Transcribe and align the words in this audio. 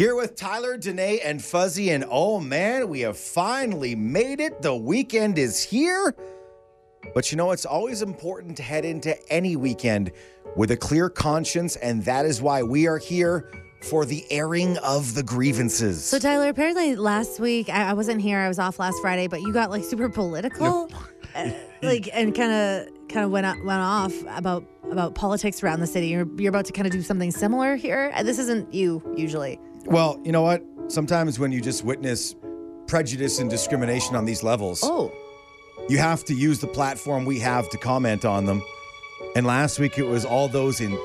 Here 0.00 0.16
with 0.16 0.34
Tyler, 0.34 0.78
Danae, 0.78 1.18
and 1.18 1.44
Fuzzy, 1.44 1.90
and 1.90 2.06
oh 2.08 2.40
man, 2.40 2.88
we 2.88 3.00
have 3.00 3.18
finally 3.18 3.94
made 3.94 4.40
it. 4.40 4.62
The 4.62 4.74
weekend 4.74 5.36
is 5.36 5.62
here. 5.62 6.16
But 7.14 7.30
you 7.30 7.36
know, 7.36 7.50
it's 7.50 7.66
always 7.66 8.00
important 8.00 8.56
to 8.56 8.62
head 8.62 8.86
into 8.86 9.14
any 9.30 9.56
weekend 9.56 10.10
with 10.56 10.70
a 10.70 10.76
clear 10.78 11.10
conscience, 11.10 11.76
and 11.76 12.02
that 12.06 12.24
is 12.24 12.40
why 12.40 12.62
we 12.62 12.86
are 12.86 12.96
here 12.96 13.52
for 13.82 14.06
the 14.06 14.24
airing 14.30 14.78
of 14.78 15.12
the 15.12 15.22
grievances. 15.22 16.02
So 16.02 16.18
Tyler, 16.18 16.48
apparently 16.48 16.96
last 16.96 17.38
week 17.38 17.68
I, 17.68 17.90
I 17.90 17.92
wasn't 17.92 18.22
here. 18.22 18.38
I 18.38 18.48
was 18.48 18.58
off 18.58 18.78
last 18.78 19.02
Friday, 19.02 19.26
but 19.26 19.42
you 19.42 19.52
got 19.52 19.68
like 19.68 19.84
super 19.84 20.08
political, 20.08 20.90
uh, 21.34 21.50
like 21.82 22.08
and 22.14 22.34
kind 22.34 22.52
of 22.52 23.08
kind 23.10 23.26
of 23.26 23.32
went 23.32 23.44
went 23.66 23.82
off 23.82 24.14
about 24.28 24.64
about 24.90 25.14
politics 25.14 25.62
around 25.62 25.80
the 25.80 25.86
city. 25.86 26.06
You're 26.06 26.26
you're 26.38 26.48
about 26.48 26.64
to 26.64 26.72
kind 26.72 26.86
of 26.86 26.92
do 26.92 27.02
something 27.02 27.30
similar 27.30 27.76
here. 27.76 28.10
This 28.22 28.38
isn't 28.38 28.72
you 28.72 29.02
usually. 29.14 29.60
Well, 29.90 30.20
you 30.24 30.32
know 30.32 30.42
what? 30.42 30.64
Sometimes 30.88 31.38
when 31.38 31.52
you 31.52 31.60
just 31.60 31.84
witness 31.84 32.34
prejudice 32.86 33.38
and 33.38 33.48
discrimination 33.50 34.16
on 34.16 34.24
these 34.24 34.42
levels, 34.42 34.80
Oh, 34.82 35.12
you 35.88 35.98
have 35.98 36.24
to 36.24 36.34
use 36.34 36.60
the 36.60 36.66
platform 36.66 37.24
we 37.24 37.38
have 37.40 37.68
to 37.70 37.78
comment 37.78 38.24
on 38.24 38.44
them. 38.46 38.62
And 39.36 39.46
last 39.46 39.78
week 39.78 39.98
it 39.98 40.04
was 40.04 40.24
all 40.24 40.48
those 40.48 40.80
in 40.80 40.98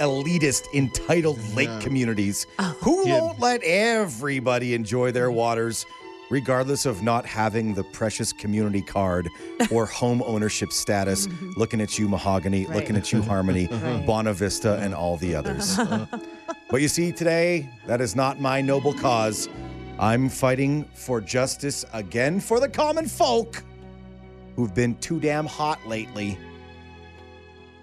elitist, 0.00 0.72
entitled 0.74 1.38
lake 1.54 1.80
communities 1.80 2.46
oh. 2.58 2.76
who 2.80 3.06
Yeah. 3.08 3.20
won't 3.20 3.40
let 3.40 3.62
everybody 3.62 4.74
enjoy 4.74 5.10
their 5.12 5.30
waters, 5.30 5.86
regardless 6.30 6.86
of 6.86 7.02
not 7.02 7.24
having 7.26 7.74
the 7.74 7.84
precious 7.84 8.32
community 8.32 8.82
card 8.82 9.28
or 9.70 9.86
home 9.86 10.22
ownership 10.26 10.72
status. 10.72 11.28
Looking 11.56 11.80
at 11.80 11.98
you, 11.98 12.08
Mahogany, 12.08 12.66
Right. 12.66 12.76
looking 12.76 12.96
at 12.96 13.12
you, 13.12 13.22
Harmony, 13.22 13.66
Bonavista, 14.06 14.78
and 14.80 14.94
all 14.94 15.16
the 15.18 15.34
others. 15.34 15.76
but 16.70 16.80
you 16.80 16.88
see, 16.88 17.12
today, 17.12 17.68
that 17.86 18.00
is 18.00 18.16
not 18.16 18.40
my 18.40 18.60
noble 18.60 18.92
cause. 18.94 19.48
I'm 19.98 20.28
fighting 20.28 20.84
for 20.94 21.20
justice 21.20 21.84
again 21.92 22.40
for 22.40 22.60
the 22.60 22.68
common 22.68 23.06
folk 23.06 23.62
who've 24.56 24.74
been 24.74 24.94
too 24.96 25.20
damn 25.20 25.46
hot 25.46 25.78
lately 25.86 26.36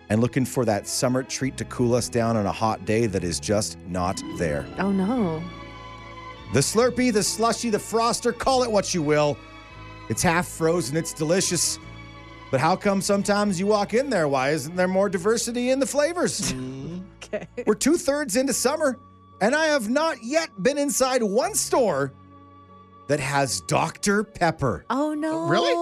and 0.10 0.22
looking 0.22 0.46
for 0.46 0.66
that 0.66 0.86
summer 0.88 1.24
treat 1.24 1.58
to 1.58 1.66
cool 1.66 1.96
us 1.96 2.10
down 2.10 2.36
on 2.38 2.46
a 2.46 2.52
hot 2.52 2.86
day 2.86 3.06
that 3.08 3.24
is 3.24 3.40
just 3.40 3.78
not 3.88 4.22
there. 4.38 4.66
oh 4.80 4.92
no. 4.92 5.42
The 6.54 6.60
Slurpee, 6.60 7.12
the 7.12 7.24
slushy, 7.24 7.72
the 7.72 7.80
froster, 7.80 8.38
call 8.38 8.62
it 8.62 8.72
what 8.72 8.94
you 8.94 9.02
will. 9.02 9.38
It's 10.08 10.22
half 10.22 10.48
frozen, 10.48 10.96
it's 10.96 11.12
delicious. 11.12 11.80
But 12.52 12.60
how 12.60 12.76
come 12.76 13.02
sometimes 13.02 13.60
you 13.60 13.66
walk 13.66 13.96
in 13.96 14.12
there? 14.12 14.28
Why 14.28 14.52
isn't 14.52 14.76
there 14.76 14.88
more 14.88 15.10
diversity 15.10 15.72
in 15.72 15.80
the 15.80 15.88
flavors? 15.88 16.54
Okay. 17.34 17.48
We're 17.66 17.74
two 17.74 17.96
thirds 17.98 18.36
into 18.36 18.54
summer, 18.54 19.00
and 19.42 19.56
I 19.56 19.68
have 19.68 19.90
not 19.90 20.22
yet 20.24 20.50
been 20.62 20.78
inside 20.78 21.24
one 21.24 21.56
store 21.56 22.12
that 23.08 23.20
has 23.20 23.62
Dr. 23.62 24.24
Pepper. 24.24 24.86
Oh 24.90 25.14
no. 25.14 25.48
Really? 25.48 25.74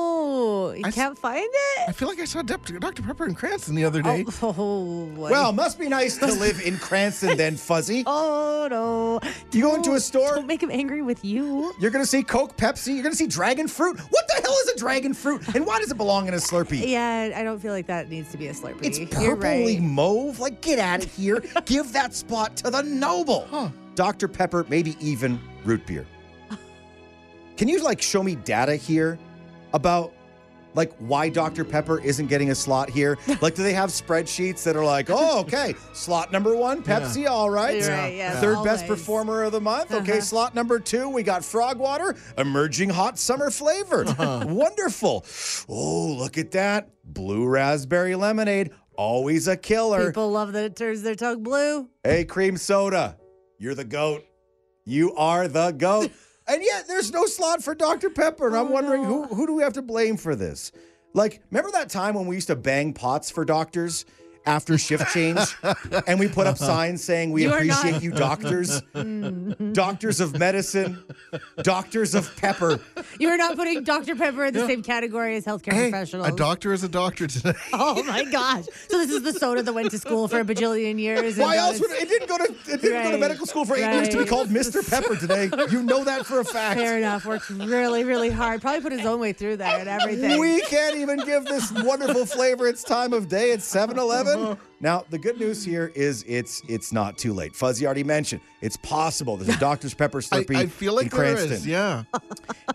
You 0.75 0.83
I 0.85 0.89
s- 0.89 0.95
can't 0.95 1.17
find 1.17 1.43
it? 1.47 1.89
I 1.89 1.91
feel 1.91 2.07
like 2.07 2.19
I 2.19 2.25
saw 2.25 2.41
Dr. 2.41 2.79
Dr. 2.79 3.01
Pepper 3.03 3.25
in 3.25 3.35
Cranston 3.35 3.75
the 3.75 3.85
other 3.85 4.01
day. 4.01 4.25
Oh, 4.41 4.55
oh. 4.57 5.03
Well, 5.15 5.51
must 5.53 5.79
be 5.79 5.87
nice 5.89 6.17
to 6.17 6.27
live 6.27 6.61
in 6.61 6.77
Cranston 6.77 7.37
then, 7.37 7.55
Fuzzy. 7.57 8.03
Oh 8.05 8.67
no. 8.69 9.19
You 9.51 9.61
go 9.61 9.75
into 9.75 9.93
a 9.93 9.99
store- 9.99 10.35
Don't 10.35 10.47
make 10.47 10.61
him 10.63 10.71
angry 10.71 11.01
with 11.01 11.23
you. 11.25 11.73
You're 11.79 11.91
going 11.91 12.03
to 12.03 12.09
see 12.09 12.23
Coke, 12.23 12.55
Pepsi. 12.57 12.93
You're 12.93 13.03
going 13.03 13.11
to 13.13 13.17
see 13.17 13.27
dragon 13.27 13.67
fruit. 13.67 13.99
What 13.99 14.27
the 14.27 14.41
hell 14.41 14.55
is 14.63 14.69
a 14.69 14.77
dragon 14.77 15.13
fruit? 15.13 15.55
And 15.55 15.65
why 15.65 15.79
does 15.79 15.91
it 15.91 15.97
belong 15.97 16.27
in 16.27 16.33
a 16.33 16.37
Slurpee? 16.37 16.81
Yeah, 16.91 17.31
I 17.35 17.43
don't 17.43 17.59
feel 17.59 17.71
like 17.73 17.87
that 17.87 18.09
needs 18.09 18.31
to 18.31 18.37
be 18.37 18.47
a 18.47 18.53
Slurpee. 18.53 18.83
It's 18.83 18.99
purpley 18.99 19.75
right. 19.75 19.81
mauve. 19.81 20.39
Like, 20.39 20.61
get 20.61 20.77
out 20.79 21.03
of 21.03 21.13
here. 21.13 21.41
Give 21.65 21.91
that 21.93 22.13
spot 22.13 22.55
to 22.57 22.69
the 22.69 22.81
noble. 22.81 23.71
Dr. 23.95 24.27
Pepper, 24.27 24.65
maybe 24.69 24.95
even 24.99 25.39
root 25.63 25.85
beer. 25.85 26.05
Can 27.57 27.67
you, 27.67 27.83
like, 27.83 28.01
show 28.01 28.23
me 28.23 28.35
data 28.35 28.75
here 28.75 29.19
about, 29.73 30.13
like, 30.73 30.93
why 30.99 31.29
Dr. 31.29 31.63
Pepper 31.65 31.99
isn't 32.01 32.27
getting 32.27 32.49
a 32.51 32.55
slot 32.55 32.89
here? 32.89 33.17
Like, 33.41 33.55
do 33.55 33.63
they 33.63 33.73
have 33.73 33.89
spreadsheets 33.89 34.63
that 34.63 34.75
are 34.75 34.85
like, 34.85 35.09
oh, 35.09 35.39
okay, 35.41 35.73
slot 35.93 36.31
number 36.31 36.55
one, 36.55 36.83
Pepsi, 36.83 37.27
all 37.29 37.49
right. 37.49 37.77
You're 37.77 37.89
right, 37.89 38.15
yeah, 38.15 38.39
Third 38.39 38.63
best 38.63 38.83
always. 38.83 38.99
performer 38.99 39.43
of 39.43 39.51
the 39.51 39.61
month. 39.61 39.91
Okay, 39.91 40.11
Uh-huh. 40.13 40.21
slot 40.21 40.53
number 40.55 40.79
two, 40.79 41.09
we 41.09 41.23
got 41.23 41.43
Frogwater, 41.43 42.15
emerging 42.37 42.89
hot 42.89 43.17
summer 43.17 43.49
flavor. 43.49 44.05
Uh-huh. 44.07 44.45
Wonderful. 44.47 45.25
Oh, 45.67 46.15
look 46.19 46.37
at 46.37 46.51
that. 46.51 46.89
Blue 47.03 47.47
raspberry 47.47 48.15
lemonade, 48.15 48.71
always 48.95 49.47
a 49.47 49.57
killer. 49.57 50.07
People 50.07 50.29
love 50.31 50.53
that 50.53 50.63
it 50.65 50.75
turns 50.75 51.01
their 51.01 51.15
tongue 51.15 51.41
blue. 51.43 51.89
Hey, 52.03 52.25
cream 52.25 52.57
soda, 52.57 53.17
you're 53.57 53.75
the 53.75 53.83
goat. 53.85 54.23
You 54.85 55.15
are 55.15 55.47
the 55.47 55.71
goat. 55.71 56.11
and 56.51 56.61
yet 56.63 56.87
there's 56.87 57.11
no 57.11 57.25
slot 57.25 57.63
for 57.63 57.73
Dr. 57.73 58.09
Pepper. 58.09 58.47
And 58.47 58.55
I'm 58.55 58.67
Oh, 58.67 58.71
wondering 58.71 59.03
no. 59.03 59.25
who, 59.25 59.35
who 59.35 59.47
do 59.47 59.53
we 59.55 59.63
have 59.63 59.73
to 59.73 59.81
blame 59.81 60.17
for 60.17 60.35
this? 60.35 60.71
Like, 61.13 61.41
remember 61.51 61.71
that 61.71 61.89
time 61.89 62.15
when 62.15 62.27
we 62.27 62.35
used 62.35 62.47
to 62.47 62.55
bang 62.55 62.93
pots 62.93 63.29
for 63.31 63.43
doctors? 63.45 64.05
After 64.43 64.77
shift 64.77 65.13
change, 65.13 65.39
and 66.07 66.19
we 66.19 66.27
put 66.27 66.47
up 66.47 66.55
uh-huh. 66.55 66.65
signs 66.65 67.03
saying 67.03 67.31
we 67.31 67.43
You 67.43 67.53
appreciate 67.53 67.91
not- 67.91 68.03
you, 68.03 68.11
doctors, 68.11 68.81
mm. 68.95 69.73
doctors 69.73 70.19
of 70.19 70.37
medicine, 70.39 71.03
doctors 71.57 72.15
of 72.15 72.35
pepper. 72.37 72.79
You 73.19 73.29
are 73.29 73.37
not 73.37 73.55
putting 73.55 73.83
Dr. 73.83 74.15
Pepper 74.15 74.45
in 74.45 74.53
the 74.55 74.65
same 74.65 74.81
category 74.81 75.35
as 75.35 75.45
healthcare 75.45 75.73
Hey, 75.73 75.91
professionals. 75.91 76.27
a 76.27 76.31
doctor 76.31 76.73
is 76.73 76.83
a 76.83 76.89
doctor 76.89 77.27
today. 77.27 77.53
Oh 77.73 78.03
my 78.03 78.23
gosh! 78.25 78.65
So 78.89 78.97
this 78.97 79.11
is 79.11 79.21
the 79.23 79.33
soda 79.33 79.63
that 79.63 79.73
went 79.73 79.91
to 79.91 79.99
school 79.99 80.27
for 80.27 80.39
a 80.39 80.43
bajillion 80.45 80.99
years. 80.99 81.37
Why 81.37 81.57
else 81.57 81.79
would 81.79 81.91
it 81.91 82.09
didn't 82.09 82.27
go 82.27 82.37
to 82.37 82.43
it 82.43 82.81
didn't 82.81 83.03
go 83.03 83.11
to 83.11 83.17
medical 83.17 83.45
school 83.45 83.65
for 83.65 83.75
eight 83.75 83.93
years 83.93 84.09
to 84.09 84.17
be 84.17 84.25
called 84.25 84.49
Mr. 84.49 84.87
Pepper 84.87 85.15
today? 85.15 85.49
You 85.71 85.83
know 85.83 86.03
that 86.03 86.25
for 86.25 86.39
a 86.39 86.45
fact. 86.45 86.79
Fair 86.79 86.97
enough. 86.97 87.25
Worked 87.25 87.49
really, 87.49 88.03
really 88.03 88.29
hard. 88.29 88.61
Probably 88.61 88.81
put 88.81 88.91
his 88.91 89.05
own 89.05 89.19
way 89.19 89.33
through 89.33 89.57
there 89.57 89.79
and 89.79 89.87
everything. 89.87 90.39
We 90.39 90.61
can't 90.61 90.97
even 90.97 91.19
give 91.19 91.45
this 91.45 91.71
wonderful 91.71 92.25
flavor 92.25 92.67
its 92.67 92.83
time 92.83 93.13
of 93.13 93.27
day 93.27 93.51
at 93.51 93.59
7-Eleven. 93.59 94.30
Uh-huh. 94.39 94.55
Now, 94.79 95.05
the 95.09 95.17
good 95.17 95.39
news 95.39 95.63
here 95.63 95.91
is 95.95 96.23
it's 96.27 96.61
it's 96.67 96.91
not 96.91 97.17
too 97.17 97.33
late. 97.33 97.55
Fuzzy 97.55 97.85
already 97.85 98.03
mentioned 98.03 98.41
it's 98.61 98.77
possible. 98.77 99.37
There's 99.37 99.55
a 99.55 99.59
Dr. 99.69 99.89
Pepper 99.95 100.19
I, 100.19 100.21
Slurpee 100.21 100.55
I 100.55 100.67
feel 100.67 100.95
like 100.95 101.05
in 101.05 101.09
there 101.09 101.19
Cranston. 101.35 101.51
is. 101.51 101.67
Yeah. 101.67 102.03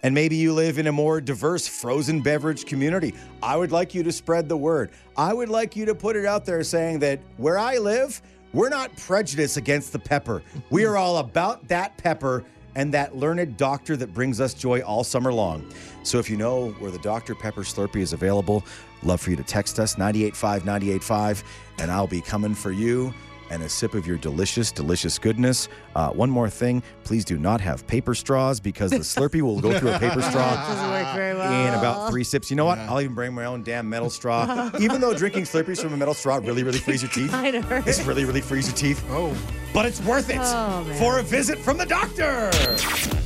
And 0.02 0.14
maybe 0.14 0.36
you 0.36 0.52
live 0.52 0.78
in 0.78 0.86
a 0.86 0.92
more 0.92 1.20
diverse 1.20 1.66
frozen 1.66 2.20
beverage 2.20 2.66
community. 2.66 3.14
I 3.42 3.56
would 3.56 3.72
like 3.72 3.94
you 3.94 4.02
to 4.02 4.12
spread 4.12 4.48
the 4.48 4.56
word. 4.56 4.90
I 5.16 5.32
would 5.32 5.48
like 5.48 5.74
you 5.74 5.84
to 5.86 5.94
put 5.94 6.16
it 6.16 6.26
out 6.26 6.44
there 6.44 6.62
saying 6.62 6.98
that 7.00 7.18
where 7.38 7.58
I 7.58 7.78
live, 7.78 8.20
we're 8.52 8.68
not 8.68 8.94
prejudiced 8.96 9.56
against 9.56 9.92
the 9.92 9.98
pepper. 9.98 10.42
We 10.70 10.84
are 10.84 10.96
all 10.96 11.18
about 11.18 11.66
that 11.68 11.96
pepper 11.96 12.44
and 12.76 12.92
that 12.92 13.16
learned 13.16 13.56
doctor 13.56 13.96
that 13.96 14.12
brings 14.12 14.40
us 14.40 14.54
joy 14.54 14.80
all 14.80 15.02
summer 15.02 15.32
long. 15.32 15.66
So 16.02 16.18
if 16.18 16.28
you 16.30 16.36
know 16.36 16.70
where 16.72 16.90
the 16.90 16.98
Dr. 16.98 17.34
Pepper 17.34 17.62
Slurpee 17.62 17.96
is 18.02 18.12
available, 18.12 18.64
love 19.02 19.20
for 19.20 19.30
you 19.30 19.36
to 19.36 19.42
text 19.42 19.78
us 19.78 19.98
985 19.98 20.64
985 20.64 21.44
and 21.78 21.90
I'll 21.90 22.06
be 22.06 22.20
coming 22.20 22.54
for 22.54 22.70
you 22.72 23.12
and 23.50 23.62
a 23.62 23.68
sip 23.68 23.94
of 23.94 24.06
your 24.06 24.16
delicious, 24.18 24.72
delicious 24.72 25.18
goodness. 25.18 25.68
Uh, 25.94 26.10
one 26.10 26.30
more 26.30 26.48
thing, 26.50 26.82
please 27.04 27.24
do 27.24 27.38
not 27.38 27.60
have 27.60 27.86
paper 27.86 28.14
straws 28.14 28.60
because 28.60 28.90
the 28.90 28.98
Slurpee 28.98 29.42
will 29.42 29.60
go 29.60 29.78
through 29.78 29.90
a 29.92 29.98
paper 29.98 30.20
straw 30.30 30.54
doesn't 30.68 30.90
work 30.90 31.14
very 31.14 31.34
well. 31.34 31.68
in 31.68 31.74
about 31.78 32.10
three 32.10 32.24
sips. 32.24 32.50
You 32.50 32.56
know 32.56 32.64
what? 32.64 32.78
I'll 32.78 33.00
even 33.00 33.14
bring 33.14 33.34
my 33.34 33.44
own 33.44 33.62
damn 33.62 33.88
metal 33.88 34.10
straw. 34.10 34.70
even 34.80 35.00
though 35.00 35.14
drinking 35.14 35.44
Slurpees 35.44 35.80
from 35.80 35.92
a 35.92 35.96
metal 35.96 36.14
straw 36.14 36.36
really, 36.36 36.62
really 36.62 36.78
frees 36.78 37.02
your 37.02 37.10
teeth. 37.10 37.32
I 37.34 37.50
know. 37.50 37.64
It's 37.86 38.02
really, 38.04 38.24
really 38.24 38.40
frees 38.40 38.66
your 38.68 38.76
teeth. 38.76 39.04
Oh. 39.10 39.36
But 39.74 39.84
it's 39.84 40.00
worth 40.02 40.30
it 40.30 40.38
Oh, 40.40 40.84
for 40.98 41.18
a 41.18 41.22
visit 41.22 41.58
from 41.58 41.76
the 41.76 41.84
doctor. 41.84 42.50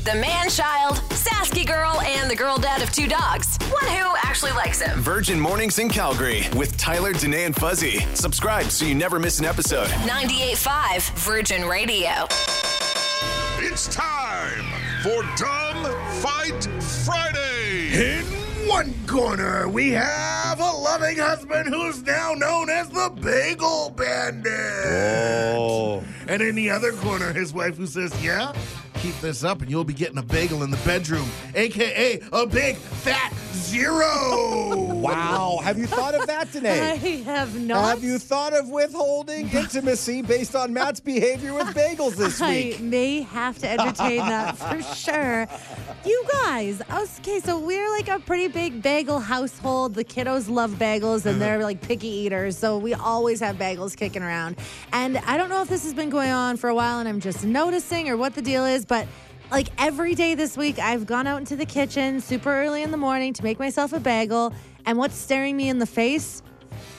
The 0.05 0.15
man 0.15 0.49
child, 0.49 0.97
Sasky 1.11 1.65
girl, 1.67 2.01
and 2.01 2.29
the 2.31 2.35
girl 2.35 2.59
dad 2.59 2.83
of 2.83 2.91
two 2.91 3.07
dogs. 3.07 3.57
One 3.71 3.85
who 3.85 4.15
actually 4.25 4.51
likes 4.53 4.81
him. 4.81 4.99
Virgin 5.01 5.39
Mornings 5.39 5.79
in 5.79 5.89
Calgary 5.89 6.43
with 6.57 6.77
Tyler, 6.77 7.13
Danae, 7.13 7.45
and 7.45 7.55
Fuzzy. 7.55 8.01
Subscribe 8.15 8.67
so 8.67 8.85
you 8.85 8.95
never 8.97 9.19
miss 9.21 9.39
an 9.39 9.45
episode. 9.45 9.89
98.5 10.11 11.11
Virgin 11.21 11.65
Radio. 11.67 12.11
It's 13.59 13.87
time 13.95 14.65
for 15.05 15.23
Dumb 15.37 15.85
Fight 16.21 16.65
Friday. 17.05 18.19
In 18.19 18.25
one 18.69 18.93
corner, 19.07 19.69
we 19.69 19.91
have 19.91 20.59
a 20.59 20.73
loving 20.73 21.17
husband 21.17 21.69
who's 21.69 22.03
now 22.03 22.35
known 22.35 22.69
as 22.71 22.89
the 22.89 23.17
Bagel 23.23 23.91
Bandit. 23.91 24.51
Oh. 25.57 26.03
And 26.27 26.43
in 26.43 26.57
the 26.57 26.71
other 26.71 26.91
corner, 26.91 27.33
his 27.33 27.55
wife 27.55 27.77
who 27.77 27.87
says, 27.87 28.13
Yeah, 28.21 28.53
keep 28.95 29.15
this 29.21 29.45
up 29.45 29.63
and 29.63 29.71
you'll 29.71 29.85
be 29.85 29.95
getting 29.95 30.19
a 30.19 30.25
bagel 30.25 30.65
in 30.65 30.73
the 30.73 30.77
bedroom, 30.79 31.29
aka 31.55 32.21
a 32.33 32.47
big, 32.47 32.77
fat, 32.77 33.33
zero. 33.53 34.95
Wow. 34.95 35.61
Have 35.63 35.79
you 35.79 35.87
thought 35.87 36.15
of 36.15 36.27
that, 36.27 36.53
today? 36.53 36.91
I 36.93 36.95
have 36.95 37.59
not. 37.61 37.85
Have 37.85 38.05
you 38.05 38.19
thought 38.19 38.53
of 38.53 38.69
withholding 38.69 39.49
intimacy 39.53 40.23
based 40.23 40.55
on 40.55 40.73
Matt's 40.73 41.01
behavior 41.01 41.55
with 41.55 41.69
bagels 41.69 42.17
this 42.17 42.41
I 42.41 42.51
week? 42.51 42.81
may 42.81 43.23
have 43.23 43.59
to 43.59 43.69
entertain 43.69 44.19
that 44.19 44.57
for 44.59 44.83
sure. 44.83 45.47
You 46.05 46.25
guys, 46.45 46.83
okay, 47.19 47.41
so 47.41 47.59
we're 47.59 47.91
like 47.91 48.09
a 48.09 48.19
pretty 48.21 48.49
big 48.49 48.83
bagel 48.83 49.21
household. 49.21 49.95
The 49.95 50.05
kiddos 50.05 50.49
love 50.49 50.73
bagels 50.73 51.27
and 51.27 51.37
uh-huh. 51.37 51.39
they're 51.39 51.63
like 51.63 51.81
picky 51.81 52.09
eaters, 52.09 52.57
so 52.57 52.79
we 52.79 52.95
always 52.95 53.41
have 53.41 53.57
bagels 53.57 53.97
kicking 53.97 54.23
around. 54.23 54.57
And 54.93 55.19
I 55.19 55.37
don't 55.37 55.49
know 55.49 55.63
if 55.63 55.69
this 55.69 55.85
has 55.85 55.95
been 55.95 56.11
going 56.11 56.31
on 56.31 56.57
for 56.57 56.69
a 56.69 56.75
while 56.75 56.99
and 56.99 57.09
I'm 57.09 57.21
just 57.21 57.45
noticing 57.45 58.09
or 58.09 58.17
what 58.17 58.35
the 58.35 58.43
deal 58.43 58.65
is, 58.65 58.85
but 58.85 59.07
like 59.51 59.69
every 59.79 60.15
day 60.15 60.35
this 60.35 60.57
week, 60.57 60.79
I've 60.79 61.07
gone 61.07 61.27
out 61.27 61.39
into 61.39 61.57
the 61.57 61.67
kitchen 61.67 62.21
super 62.21 62.51
early 62.51 62.83
in 62.83 62.91
the 62.91 62.97
morning 62.97 63.33
to 63.35 63.43
make 63.43 63.59
myself 63.59 63.93
a 63.93 64.01
bagel. 64.01 64.53
And 64.87 64.97
what's 64.97 65.17
staring 65.17 65.57
me 65.57 65.69
in 65.69 65.79
the 65.79 65.87
face? 65.87 66.43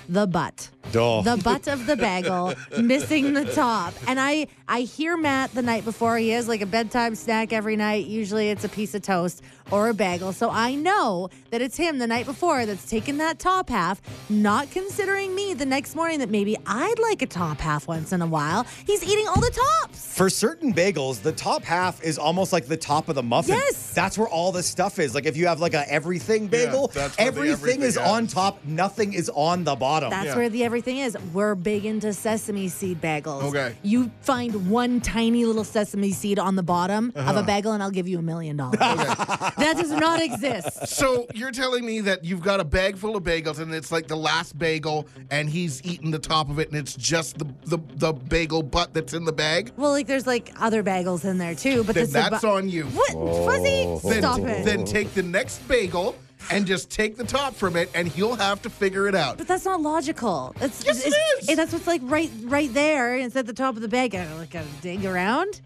The 0.09 0.27
butt. 0.27 0.69
Duh. 0.91 1.21
The 1.21 1.37
butt 1.37 1.67
of 1.67 1.85
the 1.85 1.95
bagel 1.95 2.53
missing 2.81 3.33
the 3.33 3.45
top. 3.45 3.93
And 4.07 4.19
I 4.19 4.47
I 4.67 4.81
hear 4.81 5.15
Matt 5.15 5.53
the 5.53 5.61
night 5.61 5.85
before 5.85 6.17
he 6.17 6.29
has 6.29 6.47
like 6.47 6.61
a 6.61 6.65
bedtime 6.65 7.15
snack 7.15 7.53
every 7.53 7.75
night. 7.75 8.07
Usually 8.07 8.49
it's 8.49 8.63
a 8.63 8.69
piece 8.69 8.93
of 8.95 9.01
toast 9.01 9.41
or 9.69 9.89
a 9.89 9.93
bagel. 9.93 10.33
So 10.33 10.49
I 10.49 10.75
know 10.75 11.29
that 11.51 11.61
it's 11.61 11.77
him 11.77 11.97
the 11.99 12.07
night 12.07 12.25
before 12.25 12.65
that's 12.65 12.89
taking 12.89 13.17
that 13.17 13.39
top 13.39 13.69
half, 13.69 14.01
not 14.29 14.69
considering 14.71 15.33
me 15.33 15.53
the 15.53 15.65
next 15.65 15.95
morning 15.95 16.19
that 16.19 16.29
maybe 16.29 16.57
I'd 16.65 16.99
like 16.99 17.21
a 17.21 17.27
top 17.27 17.59
half 17.59 17.87
once 17.87 18.11
in 18.11 18.21
a 18.21 18.27
while. 18.27 18.65
He's 18.85 19.03
eating 19.03 19.27
all 19.27 19.39
the 19.39 19.51
tops. 19.81 20.17
For 20.17 20.29
certain 20.29 20.73
bagels, 20.73 21.21
the 21.21 21.31
top 21.31 21.63
half 21.63 22.03
is 22.03 22.17
almost 22.17 22.51
like 22.51 22.65
the 22.65 22.75
top 22.75 23.07
of 23.07 23.15
the 23.15 23.23
muffin. 23.23 23.55
Yes. 23.55 23.93
That's 23.93 24.17
where 24.17 24.27
all 24.27 24.51
the 24.51 24.63
stuff 24.63 24.99
is. 24.99 25.15
Like 25.15 25.25
if 25.25 25.37
you 25.37 25.47
have 25.47 25.61
like 25.61 25.73
a 25.73 25.89
everything 25.89 26.47
bagel, 26.47 26.87
that's 26.87 27.17
where 27.17 27.31
the 27.31 27.39
everything 27.39 27.81
is 27.81 27.97
everything 27.97 28.15
on 28.15 28.27
top, 28.27 28.59
nothing 28.65 29.13
is 29.13 29.29
on 29.35 29.63
the 29.63 29.75
bottom. 29.75 29.90
That's 29.99 30.27
Yeah. 30.27 30.35
where 30.37 30.49
the 30.49 30.63
everything 30.63 30.97
is. 30.97 31.17
We're 31.33 31.55
big 31.55 31.85
into 31.85 32.13
sesame 32.13 32.67
seed 32.69 33.01
bagels. 33.01 33.43
Okay. 33.43 33.75
You 33.83 34.09
find 34.21 34.69
one 34.69 35.01
tiny 35.01 35.45
little 35.45 35.63
sesame 35.63 36.11
seed 36.11 36.39
on 36.39 36.55
the 36.55 36.63
bottom 36.63 37.11
of 37.15 37.27
Uh-huh. 37.27 37.39
a 37.39 37.43
bagel, 37.43 37.73
and 37.73 37.83
I'll 37.83 37.91
give 37.91 38.07
you 38.07 38.19
a 38.19 38.21
million 38.21 38.57
dollars. 38.57 38.79
That 38.81 39.75
does 39.77 39.91
not 39.91 40.21
exist. 40.21 40.87
So 40.87 41.27
you're 41.33 41.51
telling 41.51 41.85
me 41.85 42.01
that 42.01 42.23
you've 42.23 42.41
got 42.41 42.59
a 42.59 42.63
bag 42.63 42.97
full 42.97 43.15
of 43.15 43.23
bagels 43.23 43.59
and 43.59 43.73
it's 43.73 43.91
like 43.91 44.07
the 44.07 44.15
last 44.15 44.57
bagel 44.57 45.07
and 45.29 45.49
he's 45.49 45.83
eating 45.83 46.09
the 46.11 46.19
top 46.19 46.49
of 46.49 46.57
it 46.59 46.69
and 46.69 46.77
it's 46.77 46.95
just 46.95 47.37
the 47.37 47.45
the, 47.65 47.77
the 47.95 48.13
bagel 48.13 48.63
butt 48.63 48.93
that's 48.93 49.13
in 49.13 49.23
the 49.25 49.31
bag? 49.31 49.71
Well, 49.77 49.91
like 49.91 50.07
there's 50.07 50.25
like 50.25 50.51
other 50.59 50.81
bagels 50.83 51.25
in 51.25 51.37
there 51.37 51.53
too, 51.55 51.83
but 51.83 51.93
Then 51.95 52.03
this 52.03 52.09
is 52.09 52.13
that's 52.13 52.41
bu- 52.41 52.47
on 52.49 52.69
you. 52.69 52.85
What, 52.85 53.11
Fuzzy? 53.45 54.09
Then, 54.09 54.21
Stop 54.21 54.39
it. 54.39 54.65
then 54.65 54.83
take 54.85 55.13
the 55.13 55.23
next 55.23 55.65
bagel 55.67 56.15
and 56.49 56.65
just 56.65 56.89
take 56.89 57.17
the 57.17 57.23
top 57.23 57.53
from 57.53 57.75
it 57.75 57.89
and 57.93 58.07
he'll 58.07 58.35
have 58.35 58.61
to 58.63 58.69
figure 58.69 59.07
it 59.07 59.15
out. 59.15 59.37
but 59.37 59.47
that's 59.47 59.65
not 59.65 59.81
logical. 59.81 60.53
It's, 60.61 60.83
Yes, 60.85 61.01
it 61.05 61.07
it's- 61.07 61.43
is. 61.43 61.49
eh, 61.49 61.55
That's 61.55 61.71
what's 61.73 61.87
like 61.87 62.01
right, 62.03 62.31
right 62.43 62.73
there. 62.73 63.17
It's 63.17 63.35
at 63.35 63.45
the 63.45 63.53
top 63.53 63.75
of 63.75 63.81
the 63.81 63.87
bag. 63.87 64.15
I 64.15 64.25
don't 64.25 64.37
like 64.37 64.51
gotta 64.51 64.65
dig 64.81 65.05
around. 65.05 65.61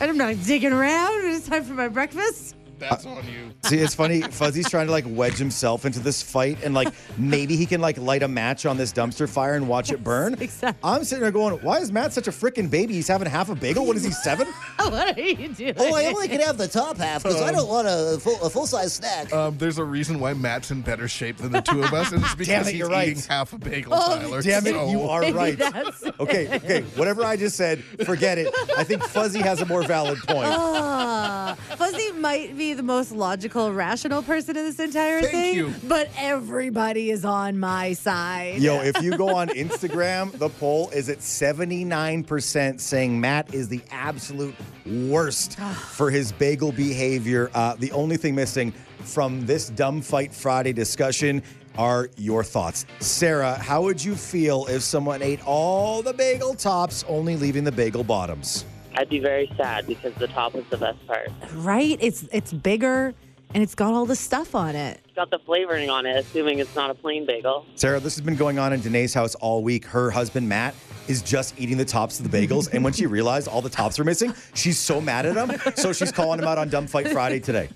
And 0.00 0.10
I'm 0.10 0.16
not 0.16 0.42
digging 0.44 0.72
around. 0.72 1.24
It's 1.26 1.46
time 1.48 1.64
for 1.64 1.74
my 1.74 1.88
breakfast. 1.88 2.56
That's 2.78 3.06
on 3.06 3.16
you. 3.26 3.52
See, 3.64 3.78
it's 3.78 3.94
funny. 3.94 4.22
Fuzzy's 4.22 4.68
trying 4.68 4.86
to 4.86 4.92
like 4.92 5.04
wedge 5.08 5.36
himself 5.38 5.84
into 5.84 6.00
this 6.00 6.22
fight, 6.22 6.58
and 6.64 6.74
like 6.74 6.88
maybe 7.18 7.56
he 7.56 7.66
can 7.66 7.80
like 7.80 7.98
light 7.98 8.22
a 8.22 8.28
match 8.28 8.66
on 8.66 8.76
this 8.76 8.92
dumpster 8.92 9.28
fire 9.28 9.54
and 9.54 9.68
watch 9.68 9.90
it 9.92 10.02
burn. 10.04 10.34
exactly. 10.40 10.78
I'm 10.82 11.04
sitting 11.04 11.22
there 11.22 11.30
going, 11.32 11.54
"Why 11.62 11.78
is 11.78 11.90
Matt 11.92 12.12
such 12.12 12.28
a 12.28 12.30
freaking 12.30 12.70
baby? 12.70 12.94
He's 12.94 13.08
having 13.08 13.28
half 13.28 13.48
a 13.50 13.54
bagel. 13.54 13.86
What 13.86 13.96
is 13.96 14.04
he 14.04 14.10
seven? 14.10 14.46
what 14.76 15.16
are 15.16 15.20
you 15.20 15.48
doing? 15.48 15.74
Oh, 15.76 15.94
I 15.94 16.06
only 16.06 16.28
can 16.28 16.40
have 16.40 16.58
the 16.58 16.68
top 16.68 16.96
half 16.98 17.22
because 17.22 17.40
I 17.42 17.52
don't 17.52 17.68
want 17.68 17.86
a 17.88 18.18
full, 18.20 18.40
a 18.42 18.50
full 18.50 18.66
size 18.66 18.92
snack. 18.94 19.32
Um, 19.32 19.56
there's 19.58 19.78
a 19.78 19.84
reason 19.84 20.18
why 20.20 20.34
Matt's 20.34 20.70
in 20.70 20.82
better 20.82 21.08
shape 21.08 21.36
than 21.38 21.52
the 21.52 21.60
two 21.60 21.82
of 21.82 21.92
us, 21.92 22.12
and 22.12 22.22
it's 22.24 22.34
because 22.36 22.68
it, 22.68 22.74
he's 22.74 22.84
right. 22.88 23.08
eating 23.08 23.22
half 23.28 23.52
a 23.52 23.58
bagel, 23.58 23.92
Oh, 23.94 24.18
Tyler. 24.18 24.42
Damn 24.42 24.66
it, 24.66 24.72
So- 24.74 24.90
you 24.90 25.02
are 25.02 25.30
right. 25.32 25.60
Okay, 26.20 26.48
okay. 26.56 26.80
Whatever 26.96 27.24
I 27.24 27.36
just 27.36 27.56
said, 27.56 27.82
forget 28.04 28.38
it. 28.38 28.48
I 28.76 28.84
think 28.84 29.02
Fuzzy 29.02 29.40
has 29.40 29.60
a 29.60 29.66
more 29.66 29.82
valid 29.82 30.18
point. 30.20 30.48
Ah, 30.50 31.56
Fuzzy 31.76 32.12
might 32.12 32.56
be 32.56 32.63
the 32.72 32.82
most 32.82 33.12
logical, 33.12 33.72
rational 33.72 34.22
person 34.22 34.56
in 34.56 34.64
this 34.64 34.78
entire 34.78 35.20
Thank 35.20 35.32
thing, 35.32 35.54
you. 35.54 35.74
but 35.86 36.08
everybody 36.16 37.10
is 37.10 37.24
on 37.24 37.58
my 37.58 37.92
side. 37.92 38.60
Yo, 38.60 38.80
if 38.80 39.00
you 39.02 39.16
go 39.18 39.36
on 39.36 39.48
Instagram, 39.48 40.32
the 40.38 40.48
poll 40.48 40.88
is 40.90 41.08
at 41.08 41.18
79% 41.18 42.80
saying 42.80 43.20
Matt 43.20 43.52
is 43.52 43.68
the 43.68 43.82
absolute 43.90 44.54
worst 44.86 45.58
for 45.90 46.10
his 46.10 46.32
bagel 46.32 46.72
behavior. 46.72 47.50
Uh, 47.54 47.74
the 47.78 47.92
only 47.92 48.16
thing 48.16 48.34
missing 48.34 48.72
from 49.00 49.44
this 49.44 49.68
Dumb 49.68 50.00
Fight 50.00 50.32
Friday 50.32 50.72
discussion 50.72 51.42
are 51.76 52.08
your 52.16 52.44
thoughts. 52.44 52.86
Sarah, 53.00 53.54
how 53.54 53.82
would 53.82 54.02
you 54.02 54.14
feel 54.14 54.66
if 54.66 54.82
someone 54.82 55.22
ate 55.22 55.44
all 55.46 56.02
the 56.02 56.12
bagel 56.12 56.54
tops, 56.54 57.04
only 57.08 57.36
leaving 57.36 57.64
the 57.64 57.72
bagel 57.72 58.04
bottoms? 58.04 58.64
I'd 58.96 59.08
be 59.08 59.18
very 59.18 59.50
sad 59.56 59.86
because 59.86 60.14
the 60.14 60.28
top 60.28 60.54
is 60.54 60.64
the 60.70 60.76
best 60.78 61.04
part. 61.06 61.30
right? 61.54 61.98
It's 62.00 62.26
it's 62.32 62.52
bigger 62.52 63.14
and 63.52 63.62
it's 63.62 63.74
got 63.74 63.94
all 63.94 64.06
the 64.06 64.16
stuff 64.16 64.54
on 64.54 64.74
it. 64.74 65.00
It's 65.04 65.14
got 65.14 65.30
the 65.30 65.38
flavoring 65.38 65.88
on 65.90 66.06
it, 66.06 66.16
assuming 66.16 66.58
it's 66.58 66.74
not 66.74 66.90
a 66.90 66.94
plain 66.94 67.24
bagel. 67.24 67.64
Sarah, 67.76 68.00
this 68.00 68.16
has 68.16 68.24
been 68.24 68.36
going 68.36 68.58
on 68.58 68.72
in 68.72 68.80
Danae's 68.80 69.14
house 69.14 69.34
all 69.36 69.62
week. 69.62 69.84
Her 69.84 70.10
husband, 70.10 70.48
Matt, 70.48 70.74
is 71.06 71.22
just 71.22 71.58
eating 71.58 71.76
the 71.76 71.84
tops 71.84 72.18
of 72.18 72.28
the 72.30 72.36
bagels. 72.46 72.72
and 72.72 72.82
when 72.82 72.92
she 72.92 73.06
realized 73.06 73.46
all 73.46 73.62
the 73.62 73.70
tops 73.70 73.98
are 74.00 74.04
missing, 74.04 74.34
she's 74.54 74.78
so 74.78 75.00
mad 75.00 75.24
at 75.26 75.36
him. 75.36 75.72
So 75.76 75.92
she's 75.92 76.10
calling 76.10 76.40
him 76.40 76.46
out 76.46 76.58
on 76.58 76.68
Dumb 76.68 76.86
Fight 76.88 77.08
Friday 77.08 77.38
today. 77.40 77.68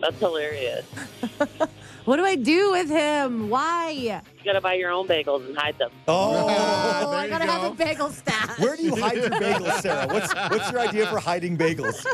That's 0.00 0.18
hilarious. 0.18 0.86
What 2.10 2.16
do 2.16 2.24
I 2.24 2.34
do 2.34 2.72
with 2.72 2.88
him? 2.88 3.48
Why? 3.50 3.90
You 3.90 4.20
gotta 4.44 4.60
buy 4.60 4.74
your 4.74 4.90
own 4.90 5.06
bagels 5.06 5.46
and 5.46 5.56
hide 5.56 5.78
them. 5.78 5.92
Oh, 6.08 6.44
Oh, 6.48 7.12
I 7.12 7.28
gotta 7.28 7.44
have 7.44 7.70
a 7.70 7.72
bagel 7.72 8.10
stash. 8.10 8.58
where 8.58 8.74
do 8.74 8.82
you 8.82 8.96
hide 8.96 9.14
your 9.18 9.30
bagels, 9.30 9.80
Sarah? 9.80 10.08
What's, 10.12 10.34
what's 10.34 10.72
your 10.72 10.80
idea 10.80 11.06
for 11.06 11.20
hiding 11.20 11.56
bagels? 11.56 12.04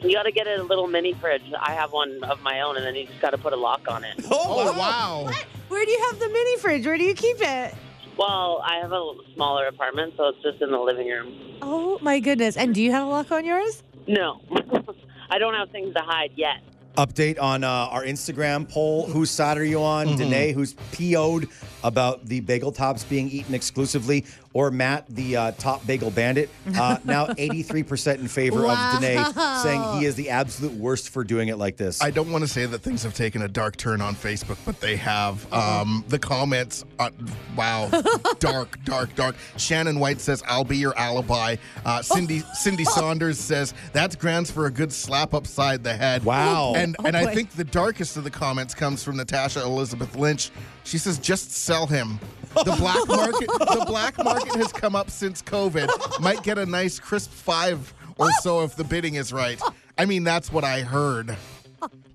You 0.00 0.12
gotta 0.12 0.30
get 0.30 0.46
a 0.46 0.62
little 0.62 0.86
mini 0.86 1.12
fridge. 1.14 1.42
I 1.60 1.72
have 1.72 1.90
one 1.90 2.22
of 2.22 2.40
my 2.42 2.60
own, 2.60 2.76
and 2.76 2.86
then 2.86 2.94
you 2.94 3.06
just 3.06 3.20
gotta 3.20 3.36
put 3.36 3.52
a 3.52 3.56
lock 3.56 3.80
on 3.88 4.04
it. 4.04 4.14
Oh, 4.30 4.70
oh 4.70 4.78
wow. 4.78 5.22
What? 5.24 5.44
Where 5.66 5.84
do 5.84 5.90
you 5.90 6.00
have 6.10 6.20
the 6.20 6.28
mini 6.28 6.56
fridge? 6.58 6.86
Where 6.86 6.96
do 6.96 7.02
you 7.02 7.14
keep 7.14 7.38
it? 7.40 7.74
Well, 8.16 8.62
I 8.64 8.76
have 8.76 8.92
a 8.92 9.12
smaller 9.34 9.66
apartment, 9.66 10.14
so 10.16 10.28
it's 10.28 10.42
just 10.44 10.62
in 10.62 10.70
the 10.70 10.78
living 10.78 11.08
room. 11.08 11.58
Oh 11.62 11.98
my 12.00 12.20
goodness! 12.20 12.56
And 12.56 12.76
do 12.76 12.80
you 12.80 12.92
have 12.92 13.04
a 13.04 13.10
lock 13.10 13.32
on 13.32 13.44
yours? 13.44 13.82
No, 14.06 14.40
I 15.30 15.40
don't 15.40 15.54
have 15.54 15.70
things 15.70 15.94
to 15.94 16.00
hide 16.00 16.30
yet. 16.36 16.58
Update 16.98 17.40
on 17.40 17.62
uh, 17.62 17.68
our 17.68 18.02
Instagram 18.02 18.68
poll. 18.68 19.06
Whose 19.06 19.30
side 19.30 19.56
are 19.56 19.64
you 19.64 19.80
on? 19.80 20.16
Danae, 20.16 20.50
who's 20.52 20.74
PO'd 20.90 21.46
about 21.84 22.24
the 22.26 22.40
bagel 22.40 22.72
tops 22.72 23.04
being 23.04 23.28
eaten 23.30 23.54
exclusively, 23.54 24.24
or 24.52 24.70
Matt, 24.70 25.04
the 25.08 25.36
uh, 25.36 25.52
top 25.52 25.86
bagel 25.86 26.10
bandit? 26.10 26.50
Uh, 26.78 26.96
now 27.04 27.26
83% 27.26 28.18
in 28.18 28.28
favor 28.28 28.62
Wow. 28.62 28.94
of 28.94 29.00
Danae, 29.00 29.24
saying 29.62 29.98
he 29.98 30.04
is 30.06 30.14
the 30.14 30.30
absolute 30.30 30.72
worst 30.74 31.08
for 31.08 31.24
doing 31.24 31.48
it 31.48 31.56
like 31.58 31.76
this. 31.76 32.00
I 32.00 32.10
don't 32.10 32.30
want 32.30 32.42
to 32.44 32.48
say 32.48 32.66
that 32.66 32.80
things 32.80 33.02
have 33.02 33.14
taken 33.14 33.42
a 33.42 33.48
dark 33.48 33.76
turn 33.76 34.00
on 34.00 34.14
Facebook, 34.14 34.58
but 34.64 34.80
they 34.80 34.94
have. 34.96 35.50
Um, 35.52 36.04
the 36.08 36.18
comments, 36.20 36.84
uh, 37.00 37.10
wow, 37.56 37.88
dark, 38.38 38.82
dark, 38.84 39.12
dark. 39.16 39.34
Shannon 39.56 39.98
White 39.98 40.20
says, 40.20 40.42
"I'll 40.46 40.62
be 40.64 40.76
your 40.76 40.96
alibi." 40.96 41.56
Uh, 41.84 42.00
Cindy 42.02 42.40
Cindy 42.54 42.84
Saunders 42.84 43.38
says, 43.40 43.74
"That's 43.92 44.14
grounds 44.14 44.50
for 44.50 44.66
a 44.66 44.70
good 44.70 44.92
slap 44.92 45.34
upside 45.34 45.82
the 45.82 45.94
head." 45.96 46.22
Wow. 46.24 46.74
And 46.76 46.94
Oh, 47.00 47.06
and 47.06 47.16
I 47.16 47.34
think 47.34 47.50
the 47.52 47.64
darkest 47.64 48.16
of 48.16 48.24
the 48.24 48.30
comments 48.30 48.74
comes 48.74 49.02
from 49.02 49.16
Natasha 49.16 49.62
Elizabeth 49.62 50.14
Lynch. 50.16 50.50
She 50.88 50.96
says, 50.96 51.18
"Just 51.18 51.52
sell 51.52 51.86
him." 51.86 52.18
The 52.54 52.74
black 52.78 53.06
market, 53.08 53.46
the 53.46 53.84
black 53.86 54.16
market 54.24 54.56
has 54.56 54.72
come 54.72 54.96
up 54.96 55.10
since 55.10 55.42
COVID. 55.42 56.20
Might 56.20 56.42
get 56.42 56.56
a 56.56 56.64
nice 56.64 56.98
crisp 56.98 57.30
five 57.30 57.92
or 58.16 58.30
so 58.40 58.64
if 58.64 58.74
the 58.74 58.84
bidding 58.84 59.14
is 59.14 59.30
right. 59.30 59.60
I 59.98 60.06
mean, 60.06 60.24
that's 60.24 60.50
what 60.50 60.64
I 60.64 60.80
heard. 60.80 61.36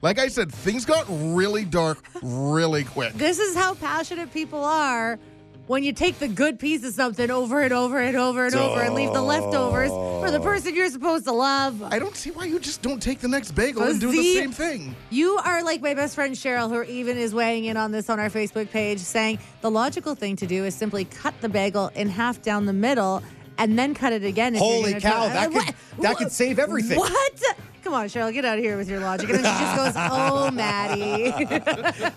Like 0.02 0.18
I 0.18 0.28
said, 0.28 0.52
things 0.52 0.86
got 0.86 1.06
really 1.08 1.66
dark 1.66 2.04
really 2.24 2.84
quick. 2.84 3.14
This 3.14 3.40
is 3.40 3.56
how 3.56 3.76
passionate 3.76 4.34
people 4.34 4.64
are 4.64 5.20
when 5.68 5.84
you 5.84 5.94
take 5.94 6.20
the 6.20 6.28
good 6.28 6.60
piece 6.60 6.84
of 6.84 6.94
something 6.94 7.32
over 7.32 7.62
and 7.62 7.74
over 7.74 8.00
and 8.00 8.18
over 8.18 8.46
and 8.46 8.56
over 8.56 8.82
and 8.82 8.94
leave 8.94 9.14
the 9.14 9.22
leftovers 9.22 9.92
for 9.92 10.30
the 10.30 10.40
person 10.40 10.76
you're 10.76 10.90
supposed 10.90 11.24
to 11.26 11.32
love. 11.32 11.82
I 11.84 12.00
don't 12.00 12.16
see 12.16 12.32
why 12.32 12.46
you 12.46 12.60
just 12.60 12.82
don't 12.82 13.02
take 13.02 13.20
the 13.20 13.28
next 13.28 13.52
bagel 13.52 13.84
and 13.84 14.00
do 14.00 14.12
the 14.12 14.34
same 14.34 14.52
thing. 14.52 14.96
You 15.10 15.40
are 15.44 15.64
like 15.64 15.82
my 15.82 15.94
best 15.94 16.16
friend 16.16 16.36
Cheryl, 16.36 16.70
who 16.70 16.84
even 16.92 17.18
is 17.18 17.34
weighing 17.34 17.66
in 17.66 17.78
on 17.78 17.92
this 17.92 18.10
on 18.10 18.20
our 18.20 18.30
Facebook 18.30 18.70
page, 18.72 19.00
saying 19.00 19.40
the 19.62 19.72
logical 19.72 20.16
thing 20.16 20.36
to 20.38 20.48
do 20.48 20.66
is 20.66 20.76
simply 20.76 21.06
cut 21.06 21.34
the 21.42 21.50
bagel 21.50 21.92
in 21.96 22.10
half 22.10 22.42
down 22.42 22.66
the 22.66 22.74
middle 22.74 23.24
and 23.58 23.78
then 23.78 23.94
cut 23.94 24.14
it 24.14 24.24
again. 24.24 24.56
Holy 24.56 24.94
cow, 25.00 25.28
that 25.30 25.52
What? 25.52 25.66
could- 25.66 25.76
that 26.02 26.18
could 26.18 26.32
save 26.32 26.60
everything. 26.60 26.98
What? 27.00 27.42
Come 27.84 27.94
on, 27.96 28.06
Cheryl, 28.08 28.32
get 28.32 28.46
out 28.46 28.58
of 28.58 28.64
here 28.64 28.78
with 28.78 28.90
your 28.90 29.02
logic. 29.02 29.30
And 29.30 29.44
then 29.44 29.58
she 29.58 29.64
just 29.66 29.76
goes, 29.76 29.94
"Oh, 30.10 30.50
Maddie." 30.54 31.34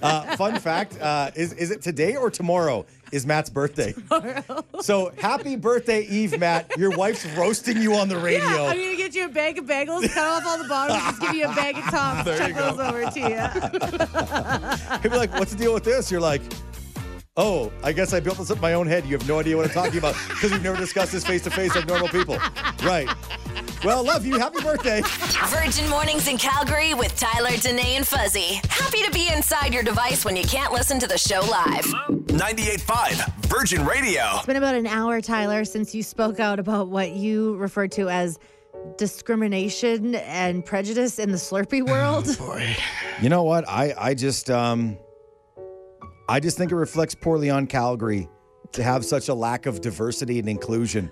Uh, 0.01 0.37
fun 0.37 0.61
fact: 0.61 0.97
uh, 1.01 1.33
is 1.35 1.53
is 1.55 1.73
it 1.73 1.83
today 1.83 2.15
or 2.15 2.31
tomorrow? 2.31 2.87
Is 3.11 3.27
Matt's 3.27 3.51
birthday? 3.51 3.93
Tomorrow. 3.93 4.65
So 4.81 5.13
happy 5.19 5.57
birthday, 5.57 6.03
Eve, 6.03 6.39
Matt. 6.39 6.71
Your 6.79 6.97
wife's 6.97 7.27
roasting 7.37 7.79
you 7.83 7.95
on 7.95 8.09
the 8.09 8.17
radio. 8.17 8.47
Yeah, 8.47 8.63
I'm 8.71 8.77
gonna 8.79 8.97
get 8.97 9.15
you 9.17 9.25
a 9.25 9.29
bag 9.29 9.59
of 9.59 9.65
bagels, 9.67 10.09
cut 10.13 10.25
off 10.25 10.47
all 10.47 10.63
the 10.63 10.69
bottoms, 10.69 11.03
just 11.03 11.21
give 11.21 11.35
you 11.35 11.47
a 11.47 11.55
bag 11.55 11.77
of 11.77 11.85
tops, 11.85 12.25
There 12.25 12.39
chuck 12.39 12.55
those 12.55 12.79
over 12.79 13.05
to 13.11 13.21
you. 13.21 15.01
He'd 15.03 15.11
be 15.11 15.17
like, 15.19 15.33
"What's 15.35 15.51
the 15.53 15.59
deal 15.59 15.75
with 15.75 15.83
this?" 15.85 16.13
You're 16.13 16.21
like, 16.21 16.43
"Oh, 17.37 17.73
I 17.83 17.93
guess 17.93 18.13
I 18.13 18.21
built 18.21 18.39
this 18.39 18.51
up 18.51 18.57
in 18.57 18.63
my 18.63 18.75
own 18.75 18.87
head. 18.87 19.05
You 19.05 19.17
have 19.17 19.29
no 19.29 19.39
idea 19.39 19.57
what 19.57 19.67
I'm 19.67 19.73
talking 19.73 19.99
about 19.99 20.15
because 20.29 20.53
we've 20.53 20.63
never 20.63 20.79
discussed 20.79 21.13
this 21.13 21.25
face 21.25 21.43
to 21.45 21.51
face 21.51 21.75
like 21.75 21.87
normal 21.87 22.09
people." 22.09 22.39
Right. 22.85 23.09
Well, 23.85 24.03
love 24.05 24.25
you. 24.25 24.39
Happy 24.39 24.63
birthday. 24.63 25.03
Virgin 25.47 25.89
Mornings 25.89 26.29
in 26.29 26.39
Calgary 26.39 26.95
with 26.95 27.17
Tyler, 27.19 27.57
Danae, 27.59 27.97
and 27.97 28.07
Fuzzy. 28.07 28.61
Happy 28.69 29.03
to 29.03 29.11
be 29.13 29.29
inside 29.33 29.73
your 29.75 29.83
device 29.83 30.25
when 30.25 30.35
you 30.35 30.45
can't 30.45 30.73
listen 30.73 30.99
to 30.99 31.07
the 31.07 31.19
show 31.19 31.41
live. 31.41 31.85
98.5 32.27 33.47
Virgin 33.47 33.85
Radio. 33.85 34.23
It's 34.37 34.47
been 34.47 34.57
about 34.57 34.75
an 34.75 34.87
hour, 34.87 35.21
Tyler, 35.21 35.65
since 35.65 35.95
you 35.95 36.03
spoke 36.03 36.41
out 36.41 36.59
about 36.59 36.89
what 36.89 37.13
you 37.13 37.57
referred 37.57 37.93
to 37.93 38.09
as 38.09 38.39
discrimination 38.99 40.15
and 40.15 40.65
prejudice 40.65 41.19
in 41.19 41.31
the 41.31 41.39
Slurpee 41.39 41.87
world. 41.87 42.27
You 43.21 43.29
know 43.29 43.43
what? 43.43 43.69
I 43.69 43.95
I 43.99 44.15
just 44.15 44.51
um 44.51 44.99
I 46.29 46.41
just 46.41 46.59
think 46.59 46.73
it 46.73 46.77
reflects 46.77 47.15
poorly 47.15 47.51
on 47.51 47.67
Calgary 47.67 48.29
to 48.73 48.83
have 48.83 49.05
such 49.05 49.29
a 49.29 49.35
lack 49.35 49.67
of 49.67 49.81
diversity 49.81 50.39
and 50.39 50.49
inclusion 50.49 51.11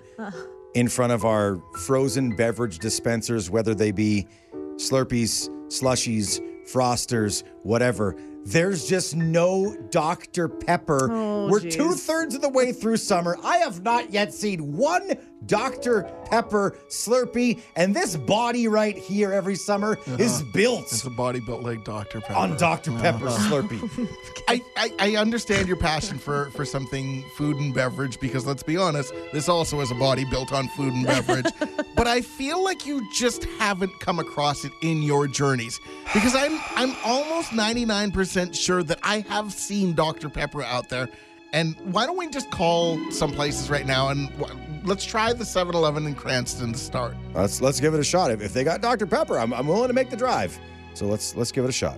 in 0.73 0.89
front 0.89 1.13
of 1.13 1.23
our 1.23 1.57
frozen 1.85 2.35
beverage 2.35 2.79
dispensers, 2.79 3.49
whether 3.49 3.73
they 3.73 3.91
be 3.91 4.27
Slurpees, 4.75 5.49
slushies, 5.67 6.41
frosters, 6.69 7.43
whatever. 7.63 8.15
There's 8.43 8.87
just 8.87 9.15
no 9.15 9.75
Dr. 9.89 10.49
Pepper. 10.49 11.09
Oh, 11.11 11.47
We're 11.49 11.61
two 11.61 11.93
thirds 11.93 12.35
of 12.35 12.41
the 12.41 12.49
way 12.49 12.73
through 12.73 12.97
summer. 12.97 13.37
I 13.41 13.57
have 13.57 13.83
not 13.83 14.11
yet 14.11 14.33
seen 14.33 14.75
one 14.75 15.17
Dr. 15.45 16.03
Pepper 16.25 16.77
Slurpee, 16.89 17.61
and 17.75 17.95
this 17.95 18.15
body 18.15 18.67
right 18.67 18.97
here 18.97 19.31
every 19.31 19.55
summer 19.55 19.93
uh-huh. 19.93 20.17
is 20.17 20.41
built 20.53 20.83
It's 20.83 21.03
a 21.03 21.09
body 21.09 21.39
built 21.39 21.61
like 21.61 21.83
Dr. 21.83 22.21
Pepper. 22.21 22.33
on 22.33 22.57
Dr. 22.57 22.91
Uh-huh. 22.91 23.01
Pepper 23.01 23.27
Slurpee. 23.27 24.09
I, 24.47 24.61
I, 24.75 24.91
I 24.99 25.15
understand 25.17 25.67
your 25.67 25.77
passion 25.77 26.17
for, 26.17 26.49
for 26.51 26.65
something 26.65 27.23
food 27.35 27.57
and 27.57 27.73
beverage 27.73 28.19
because 28.19 28.45
let's 28.45 28.63
be 28.63 28.77
honest, 28.77 29.13
this 29.33 29.47
also 29.49 29.81
is 29.81 29.91
a 29.91 29.95
body 29.95 30.25
built 30.25 30.51
on 30.51 30.67
food 30.69 30.93
and 30.93 31.05
beverage. 31.05 31.45
but 31.95 32.07
I 32.07 32.21
feel 32.21 32.63
like 32.63 32.85
you 32.85 33.07
just 33.13 33.43
haven't 33.59 33.99
come 33.99 34.19
across 34.19 34.65
it 34.65 34.71
in 34.81 35.03
your 35.03 35.27
journeys 35.27 35.79
because 36.13 36.35
I'm 36.35 36.59
I'm 36.75 36.95
almost 37.05 37.51
99% 37.51 38.55
sure 38.55 38.83
that 38.83 38.99
I 39.03 39.19
have 39.29 39.51
seen 39.51 39.93
Dr. 39.93 40.29
Pepper 40.29 40.63
out 40.63 40.89
there. 40.89 41.09
And 41.55 41.73
why 41.93 42.05
don't 42.05 42.17
we 42.17 42.27
just 42.27 42.51
call 42.51 42.99
some 43.11 43.31
places 43.31 43.69
right 43.69 43.85
now 43.85 44.09
and 44.09 44.29
w- 44.37 44.59
let's 44.83 45.05
try 45.05 45.31
the 45.31 45.45
7-Eleven 45.45 46.05
in 46.05 46.13
Cranston 46.13 46.73
to 46.73 46.77
start. 46.77 47.15
let's 47.33 47.61
let's 47.61 47.79
give 47.79 47.93
it 47.93 47.99
a 48.01 48.03
shot. 48.03 48.29
If, 48.29 48.41
if 48.41 48.51
they 48.51 48.65
got 48.65 48.81
Dr. 48.81 49.07
Pepper, 49.07 49.39
I'm, 49.39 49.53
I'm 49.53 49.65
willing 49.65 49.87
to 49.87 49.93
make 49.93 50.09
the 50.09 50.17
drive. 50.17 50.59
So 50.95 51.05
let's 51.05 51.33
let's 51.37 51.53
give 51.53 51.63
it 51.63 51.69
a 51.69 51.73
shot. 51.73 51.97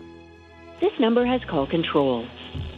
This 0.79 0.91
number 0.99 1.25
has 1.25 1.41
call 1.49 1.65
control. 1.65 2.27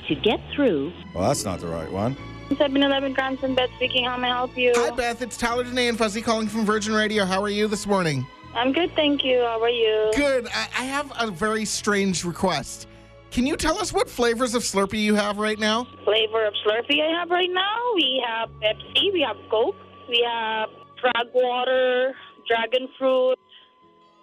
To 0.07 0.15
get 0.15 0.39
through, 0.55 0.91
Well, 1.13 1.27
that's 1.27 1.43
not 1.43 1.59
the 1.59 1.67
right 1.67 1.91
one. 1.91 2.15
7-Eleven 2.49 3.13
Cranston, 3.13 3.53
Beth 3.55 3.69
speaking. 3.75 4.05
How 4.05 4.15
may 4.17 4.31
I 4.31 4.37
help 4.37 4.57
you? 4.57 4.71
Hi 4.75 4.89
Beth, 4.91 5.21
it's 5.21 5.35
Tyler 5.37 5.65
Danae 5.65 5.89
and 5.89 5.97
Fuzzy 5.97 6.21
calling 6.21 6.47
from 6.47 6.65
Virgin 6.65 6.93
Radio. 6.93 7.25
How 7.25 7.43
are 7.43 7.49
you 7.49 7.67
this 7.67 7.85
morning? 7.85 8.25
I'm 8.55 8.71
good, 8.71 8.91
thank 8.95 9.23
you. 9.25 9.41
How 9.41 9.61
are 9.61 9.69
you? 9.69 10.11
Good. 10.15 10.47
I, 10.47 10.67
I 10.79 10.83
have 10.85 11.11
a 11.19 11.29
very 11.29 11.65
strange 11.65 12.23
request. 12.23 12.87
Can 13.31 13.45
you 13.45 13.55
tell 13.55 13.77
us 13.77 13.93
what 13.93 14.09
flavors 14.09 14.55
of 14.55 14.63
Slurpee 14.63 14.99
you 14.99 15.15
have 15.15 15.37
right 15.37 15.59
now? 15.59 15.85
Flavor 16.03 16.45
of 16.45 16.53
Slurpee 16.65 17.01
I 17.01 17.19
have 17.19 17.29
right 17.29 17.49
now. 17.51 17.77
We 17.95 18.23
have 18.27 18.49
Pepsi. 18.61 19.13
We 19.13 19.21
have 19.27 19.37
Coke. 19.49 19.75
We 20.07 20.25
have 20.27 20.69
Frog 20.99 21.27
Water, 21.33 22.13
Dragon 22.47 22.89
Fruit, 22.97 23.37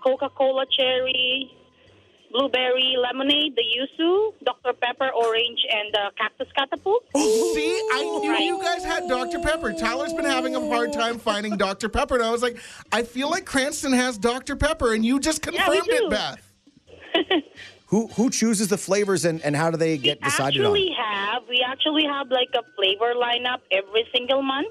Coca-Cola 0.04 0.64
Cherry, 0.76 1.52
Blueberry 2.32 2.96
Lemonade, 3.00 3.54
the 3.56 3.62
Yuzu, 3.62 4.32
Dr. 4.44 4.72
Pepper 4.72 5.10
Orange, 5.10 5.60
and 5.70 5.94
the 5.94 6.10
Cactus 6.18 6.48
Catapult. 6.56 7.04
Oh, 7.14 7.52
see, 7.54 7.80
I 7.92 8.02
knew 8.02 8.56
you 8.56 8.60
guys 8.60 8.84
had 8.84 9.08
Dr. 9.08 9.38
Pepper. 9.38 9.72
Tyler's 9.72 10.12
been 10.12 10.24
having 10.24 10.56
a 10.56 10.60
hard 10.60 10.92
time 10.92 11.18
finding 11.18 11.56
Dr. 11.56 11.88
Pepper, 11.88 12.16
and 12.16 12.24
I 12.24 12.30
was 12.30 12.42
like, 12.42 12.58
I 12.92 13.04
feel 13.04 13.30
like 13.30 13.46
Cranston 13.46 13.92
has 13.92 14.18
Dr. 14.18 14.56
Pepper, 14.56 14.92
and 14.92 15.06
you 15.06 15.20
just 15.20 15.42
confirmed 15.42 15.86
it. 15.86 16.10
Beth. 16.10 16.42
Who 17.96 18.08
who 18.08 18.28
chooses 18.28 18.68
the 18.68 18.76
flavors 18.76 19.24
and, 19.24 19.40
and 19.40 19.56
how 19.56 19.70
do 19.70 19.78
they 19.78 19.96
get 19.96 20.20
decided 20.20 20.60
on? 20.60 20.66
actually 20.66 20.90
have 20.92 21.42
we 21.48 21.64
actually 21.66 22.04
have 22.04 22.28
like 22.30 22.50
a 22.54 22.62
flavor 22.76 23.14
lineup 23.14 23.60
every 23.70 24.04
single 24.14 24.42
month. 24.42 24.68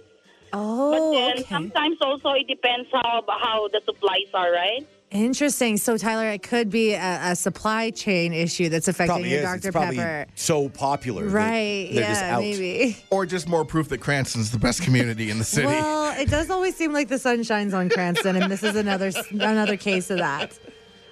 Oh, 0.54 0.92
But 0.92 1.12
then 1.18 1.32
okay. 1.40 1.44
sometimes 1.50 1.98
also 2.02 2.30
it 2.34 2.48
depends 2.48 2.88
how 2.92 3.24
how 3.28 3.68
the 3.70 3.82
supplies 3.84 4.30
are, 4.36 4.52
right? 4.52 4.88
Interesting. 5.10 5.78
So, 5.78 5.98
Tyler, 5.98 6.30
it 6.30 6.44
could 6.44 6.70
be 6.70 6.94
a, 6.94 7.32
a 7.32 7.36
supply 7.36 7.90
chain 7.90 8.32
issue 8.34 8.70
that's 8.70 8.88
affecting 8.88 9.08
Probably 9.14 9.30
your 9.32 9.40
is. 9.40 9.46
Dr. 9.46 9.58
It's 9.58 9.72
probably 9.72 9.96
Pepper. 9.98 10.26
so 10.36 10.70
popular. 10.70 11.26
that 11.26 11.32
Right. 11.32 11.90
they're 11.94 12.08
just 12.08 12.22
Yeah, 12.22 12.36
out. 12.36 12.42
maybe. 12.42 12.98
Or 13.12 13.26
just 13.26 13.48
more 13.48 13.64
proof 13.66 13.90
that 13.90 14.00
Cranston's 14.02 14.52
the 14.52 14.58
best 14.60 14.82
community 14.84 15.30
in 15.32 15.38
the 15.40 15.44
city. 15.46 15.68
Well, 15.68 16.20
it 16.20 16.30
does 16.30 16.50
always 16.52 16.76
seem 16.76 16.92
like 16.92 17.08
the 17.08 17.20
sun 17.20 17.42
shines 17.44 17.74
on 17.74 17.90
Cranston, 17.90 18.36
and 18.36 18.52
this 18.52 18.62
is 18.64 18.76
another 18.76 19.12
another 19.32 19.78
case 19.78 20.10
of 20.12 20.18
that. 20.20 20.60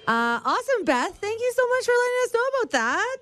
Uh, 0.06 0.40
awesome, 0.44 0.84
Beth. 0.84 1.16
Thank 1.18 1.40
you 1.40 1.52
so 1.56 1.66
much 1.68 1.84
for 1.84 1.92
letting 1.92 2.18
us 2.24 2.34
know 2.34 2.60
about 2.60 2.70
that. 2.72 3.16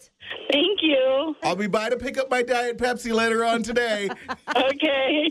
Thank 0.50 0.82
you. 0.82 1.36
I'll 1.42 1.56
be 1.56 1.66
by 1.66 1.90
to 1.90 1.96
pick 1.96 2.18
up 2.18 2.30
my 2.30 2.42
Diet 2.42 2.78
Pepsi 2.78 3.14
later 3.14 3.44
on 3.44 3.62
today. 3.62 4.08
Okay. 4.54 5.30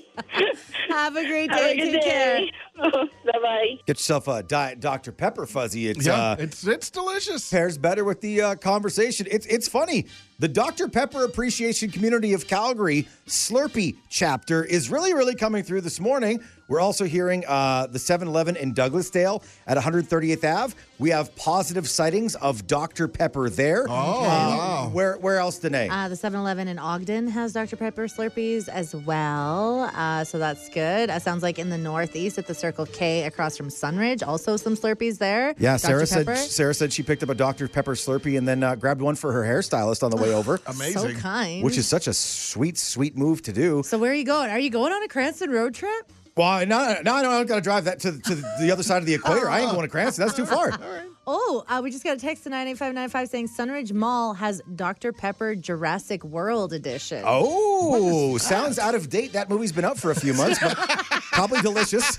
Have 0.90 1.16
a 1.16 1.26
great 1.26 1.52
day. 1.52 1.74
a 1.74 1.76
good 1.76 1.92
Take 1.92 2.04
care. 2.04 2.42
bye 2.78 3.08
bye. 3.26 3.76
Get 3.86 3.98
yourself 3.98 4.28
a 4.28 4.42
Diet 4.42 4.80
Dr. 4.80 5.12
Pepper 5.12 5.46
fuzzy. 5.46 5.88
It's 5.88 6.06
yeah, 6.06 6.32
uh, 6.32 6.36
it's 6.40 6.66
it's 6.66 6.90
delicious. 6.90 7.50
pairs 7.50 7.78
better 7.78 8.04
with 8.04 8.22
the 8.22 8.42
uh, 8.42 8.56
conversation. 8.56 9.28
It's 9.30 9.46
it's 9.46 9.68
funny. 9.68 10.08
The 10.40 10.48
Dr. 10.48 10.88
Pepper 10.88 11.24
Appreciation 11.24 11.92
Community 11.92 12.34
of 12.34 12.48
Calgary 12.48 13.08
Slurpee 13.28 13.96
chapter 14.10 14.64
is 14.64 14.90
really 14.90 15.14
really 15.14 15.36
coming 15.36 15.64
through 15.64 15.82
this 15.82 16.00
morning. 16.00 16.42
We're 16.72 16.80
also 16.80 17.04
hearing 17.04 17.44
uh, 17.50 17.88
the 17.88 18.00
7-Eleven 18.00 18.56
in 18.56 18.74
Douglasdale 18.74 19.44
at 19.68 19.78
130th 19.78 20.44
Ave. 20.46 20.74
We 21.00 21.10
have 21.10 21.36
positive 21.36 21.90
sightings 21.90 22.36
of 22.36 22.66
Dr. 22.66 23.10
Pepper 23.10 23.50
there. 23.50 23.86
Oh, 23.90 23.92
Um, 24.22 24.26
wow. 24.26 24.90
Where 24.94 25.18
where 25.18 25.38
else, 25.38 25.60
Danae? 25.60 25.90
Uh, 25.90 26.08
the 26.08 26.16
7 26.16 26.40
Eleven 26.40 26.70
in 26.70 26.80
Ogden 26.80 27.28
has 27.28 27.52
Dr. 27.52 27.76
Pepper 27.76 28.08
Slurpees 28.08 28.70
as 28.70 28.96
well. 28.96 29.92
Uh, 29.94 30.24
so 30.24 30.40
that's 30.40 30.70
good. 30.70 31.10
Uh, 31.10 31.20
sounds 31.20 31.44
like 31.44 31.60
in 31.60 31.70
the 31.70 31.78
Northeast 31.78 32.38
at 32.38 32.48
the 32.48 32.54
Circle 32.56 32.86
K 32.86 33.24
across 33.26 33.58
from 33.58 33.68
Sunridge, 33.68 34.26
also 34.26 34.56
some 34.56 34.78
Slurpees 34.78 35.18
there. 35.18 35.54
yeah, 35.58 35.74
Dr. 35.78 36.06
Sarah 36.06 36.08
said 36.08 36.38
Sarah 36.38 36.74
said 36.74 36.94
she 36.94 37.04
picked 37.04 37.22
up 37.22 37.28
a 37.28 37.36
Dr. 37.36 37.68
Pepper 37.68 37.96
Slurpee 37.96 38.38
and 38.38 38.48
then 38.48 38.64
uh, 38.64 38.76
grabbed 38.76 39.02
one 39.02 39.16
for 39.16 39.34
her 39.34 39.42
hairstylist 39.44 40.04
on 40.04 40.10
the 40.12 40.16
way 40.18 40.34
over, 40.34 40.62
Amazing. 40.68 41.16
So 41.16 41.20
kind. 41.20 41.64
which 41.66 41.78
is 41.78 41.86
such 41.86 42.08
a 42.08 42.14
sweet 42.14 42.78
sweet 42.78 43.18
move 43.18 43.42
to 43.42 43.52
do. 43.52 43.84
So 43.84 43.98
where 43.98 44.12
are 44.12 44.16
you 44.16 44.24
going? 44.24 44.50
Are 44.50 44.60
you 44.60 44.70
going 44.70 44.94
on 44.94 45.04
a 45.04 45.10
Cranston 45.10 45.50
road 45.52 45.74
trip? 45.76 46.10
Well, 46.36 46.66
now, 46.66 46.96
now 47.04 47.16
I 47.16 47.22
don't 47.22 47.48
got 47.48 47.56
to 47.56 47.62
drive 47.62 47.86
that 47.86 48.00
to, 48.00 48.18
to 48.20 48.36
the 48.60 48.72
other 48.72 48.84
side 48.84 48.98
of 48.98 49.06
the 49.06 49.14
equator. 49.14 49.50
I 49.50 49.62
ain't 49.62 49.72
going 49.72 49.84
to 49.84 49.90
Cranston. 49.90 50.26
That's 50.26 50.36
too 50.36 50.46
far. 50.46 50.72
Oh, 51.28 51.64
uh, 51.68 51.82
we 51.84 51.92
just 51.92 52.04
got 52.04 52.18
a 52.18 52.20
text 52.20 52.44
to 52.44 52.50
98595 52.50 53.30
saying 53.30 53.48
Sunridge 53.50 53.94
Mall 53.94 54.34
has 54.34 54.60
Dr. 54.76 55.14
Pepper 55.14 55.54
Jurassic 55.56 56.24
World 56.24 56.74
edition. 56.74 57.24
Oh, 57.26 58.38
sounds 58.38 58.80
out 58.80 58.96
of 58.96 59.08
date. 59.08 59.34
That 59.34 59.48
movie's 59.48 59.72
been 59.72 59.86
up 59.86 60.00
for 60.00 60.10
a 60.10 60.16
few 60.16 60.34
months, 60.34 60.58
but 60.60 60.76
probably 61.32 61.62
delicious. 61.62 62.18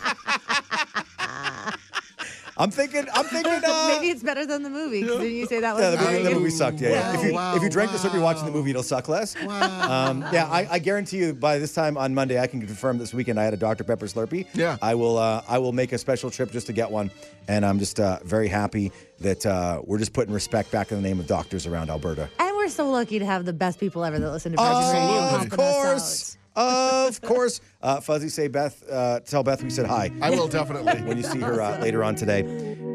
I'm 2.63 2.71
thinking. 2.71 3.07
I'm 3.13 3.25
thinking. 3.25 3.53
Uh, 3.65 3.89
Maybe 3.89 4.09
it's 4.11 4.23
better 4.23 4.45
than 4.47 4.63
the 4.63 4.71
movie. 4.71 5.03
'cause 5.03 5.19
Didn't 5.21 5.35
you 5.37 5.47
say 5.47 5.61
that 5.61 5.75
was 5.75 5.83
yeah, 5.83 5.91
the 5.91 5.97
movie, 5.99 6.23
the 6.23 6.31
movie 6.35 6.51
sucked. 6.51 6.81
Yeah, 6.81 6.91
yeah. 6.91 7.15
If 7.19 7.25
you 7.25 7.33
Wow, 7.35 7.57
if 7.57 7.63
you 7.63 7.69
drank 7.71 7.93
this 7.93 8.05
or 8.05 8.09
you're 8.11 8.21
watching 8.23 8.45
the 8.45 8.51
movie, 8.51 8.71
it'll 8.71 8.83
suck 8.83 9.09
less. 9.09 9.35
Um, 9.37 10.25
yeah, 10.33 10.49
I, 10.51 10.67
I 10.71 10.79
guarantee 10.79 11.19
you 11.19 11.33
by 11.35 11.59
this 11.59 11.73
time 11.75 11.97
on 11.97 12.15
Monday, 12.15 12.39
I 12.41 12.47
can 12.47 12.61
confirm 12.61 12.99
this 12.99 13.13
weekend 13.15 13.39
I 13.41 13.45
had 13.45 13.55
a 13.55 13.57
Dr 13.57 13.85
Pepper 13.85 14.07
Slurpee. 14.07 14.47
Yeah. 14.55 14.77
I 14.83 14.95
will. 14.95 15.19
Uh, 15.19 15.43
I 15.49 15.59
will 15.59 15.73
make 15.73 15.93
a 15.93 15.99
special 15.99 16.31
trip 16.31 16.51
just 16.51 16.67
to 16.69 16.73
get 16.73 16.91
one, 16.91 17.11
and 17.49 17.65
I'm 17.65 17.79
just 17.79 17.99
uh, 18.01 18.19
very 18.25 18.49
happy 18.49 18.93
that 19.21 19.45
uh, 19.47 19.81
we're 19.85 19.99
just 19.99 20.13
putting 20.13 20.33
respect 20.35 20.71
back 20.71 20.91
in 20.93 21.01
the 21.01 21.07
name 21.09 21.21
of 21.21 21.27
doctors 21.27 21.67
around 21.67 21.91
Alberta. 21.91 22.29
And 22.39 22.57
we're 22.57 22.69
so 22.69 22.89
lucky 22.91 23.19
to 23.19 23.27
have 23.27 23.45
the 23.45 23.53
best 23.53 23.79
people 23.81 24.05
ever 24.05 24.19
that 24.19 24.31
listen 24.31 24.53
to 24.53 24.59
Virgin 24.59 24.93
Radio. 24.93 25.19
Of 25.19 25.31
helping 25.31 25.53
us 25.53 25.57
course. 25.57 26.39
Of 26.55 27.21
course. 27.21 27.61
Uh, 27.81 28.01
Fuzzy, 28.01 28.29
say 28.29 28.49
Beth, 28.49 28.83
uh, 28.91 29.21
tell 29.21 29.43
Beth 29.43 29.63
we 29.63 29.71
said 29.71 29.87
hi. 29.87 30.11
I 30.21 30.31
will 30.31 30.49
definitely. 30.49 31.03
When 31.03 31.17
you 31.17 31.23
see 31.23 31.41
her 31.41 31.61
uh, 31.61 31.79
later 31.81 32.05
on 32.05 32.15
today, 32.15 32.43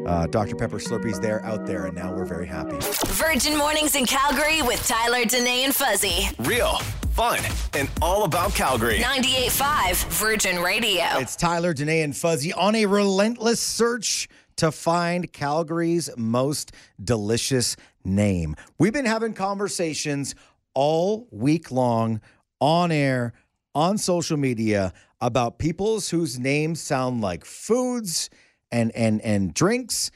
uh, 0.06 0.26
Dr. 0.26 0.56
Pepper 0.56 0.78
Slurpee's 0.78 1.20
there, 1.20 1.44
out 1.44 1.66
there, 1.66 1.86
and 1.86 1.96
now 1.96 2.14
we're 2.14 2.24
very 2.24 2.46
happy. 2.46 2.76
Virgin 3.06 3.56
Mornings 3.56 3.94
in 3.96 4.06
Calgary 4.06 4.62
with 4.62 4.86
Tyler, 4.86 5.24
Danae, 5.24 5.64
and 5.64 5.74
Fuzzy. 5.74 6.28
Real, 6.40 6.78
fun, 7.12 7.40
and 7.74 7.90
all 8.00 8.24
about 8.24 8.54
Calgary. 8.54 8.98
98.5 8.98 10.04
Virgin 10.12 10.62
Radio. 10.62 11.04
It's 11.14 11.36
Tyler, 11.36 11.74
Danae, 11.74 12.02
and 12.02 12.16
Fuzzy 12.16 12.52
on 12.52 12.74
a 12.74 12.86
relentless 12.86 13.60
search 13.60 14.28
to 14.56 14.72
find 14.72 15.32
Calgary's 15.32 16.10
most 16.16 16.72
delicious 17.02 17.76
name. 18.04 18.56
We've 18.78 18.92
been 18.92 19.06
having 19.06 19.34
conversations 19.34 20.34
all 20.74 21.28
week 21.30 21.70
long 21.70 22.20
on 22.60 22.90
air, 22.90 23.32
on 23.78 23.96
social 23.96 24.36
media 24.36 24.92
about 25.20 25.58
people's 25.60 26.10
whose 26.10 26.36
names 26.36 26.80
sound 26.80 27.20
like 27.20 27.44
foods 27.44 28.28
and 28.72 28.90
and 28.96 29.20
and 29.22 29.54
drinks. 29.54 30.10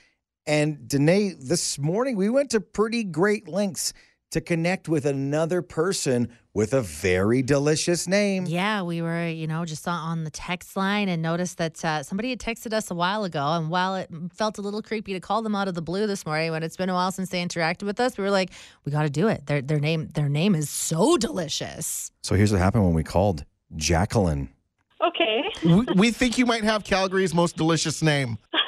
And 0.47 0.89
Danae, 0.89 1.35
this 1.39 1.79
morning 1.79 2.17
we 2.17 2.29
went 2.29 2.51
to 2.51 2.61
pretty 2.61 3.05
great 3.05 3.47
lengths 3.47 3.93
to 4.33 4.41
connect 4.41 4.89
with 4.89 5.05
another 5.07 5.63
person 5.63 6.29
with 6.55 6.73
a 6.73 6.81
very 6.81 7.43
delicious 7.43 8.09
name. 8.09 8.47
Yeah, 8.47 8.81
we 8.83 9.03
were, 9.03 9.29
you 9.29 9.47
know, 9.47 9.65
just 9.67 9.87
on- 9.87 10.03
on 10.11 10.25
the 10.25 10.31
text 10.31 10.75
line 10.75 11.09
and 11.11 11.21
noticed 11.23 11.59
that 11.59 11.85
uh, 11.85 12.03
somebody 12.03 12.31
had 12.31 12.41
texted 12.41 12.73
us 12.73 12.91
a 12.91 12.95
while 12.95 13.25
ago. 13.25 13.47
And 13.53 13.69
while 13.71 13.95
it 13.95 14.09
felt 14.33 14.57
a 14.59 14.63
little 14.63 14.83
creepy 14.83 15.13
to 15.13 15.21
call 15.21 15.43
them 15.43 15.55
out 15.55 15.69
of 15.69 15.75
the 15.75 15.83
blue 15.83 16.07
this 16.07 16.25
morning, 16.27 16.51
when 16.51 16.63
it's 16.63 16.77
been 16.79 16.89
a 16.89 16.95
while 16.95 17.13
since 17.13 17.29
they 17.29 17.45
interacted 17.45 17.83
with 17.85 18.01
us, 18.01 18.17
we 18.19 18.25
were 18.25 18.31
like, 18.31 18.51
we 18.85 18.91
got 18.93 19.03
to 19.03 19.11
do 19.11 19.29
it. 19.29 19.47
Their 19.47 19.61
their 19.63 19.81
name 19.81 20.09
their 20.15 20.31
name 20.31 20.55
is 20.55 20.69
so 20.71 21.17
delicious. 21.19 22.11
So 22.23 22.35
here's 22.35 22.53
what 22.53 22.61
happened 22.61 22.85
when 22.85 22.95
we 22.95 23.05
called 23.05 23.45
Jacqueline. 23.77 24.49
Okay. 25.05 25.43
we, 25.65 25.87
we 25.97 26.11
think 26.11 26.39
you 26.39 26.47
might 26.47 26.65
have 26.65 26.85
Calgary's 26.85 27.35
most 27.35 27.57
delicious 27.57 28.03
name. 28.03 28.39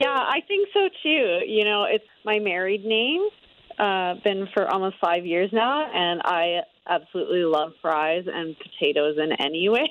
Yeah, 0.00 0.08
I 0.10 0.40
think 0.46 0.68
so 0.74 0.88
too. 1.02 1.40
You 1.46 1.64
know, 1.64 1.84
it's 1.84 2.04
my 2.24 2.38
married 2.38 2.84
name. 2.84 3.22
Uh, 3.78 4.14
been 4.22 4.48
for 4.54 4.68
almost 4.68 4.96
five 5.00 5.26
years 5.26 5.50
now, 5.52 5.90
and 5.92 6.20
I 6.24 6.60
absolutely 6.88 7.44
love 7.44 7.72
fries 7.80 8.24
and 8.32 8.54
potatoes 8.58 9.16
in 9.18 9.32
any 9.40 9.68
way. 9.68 9.90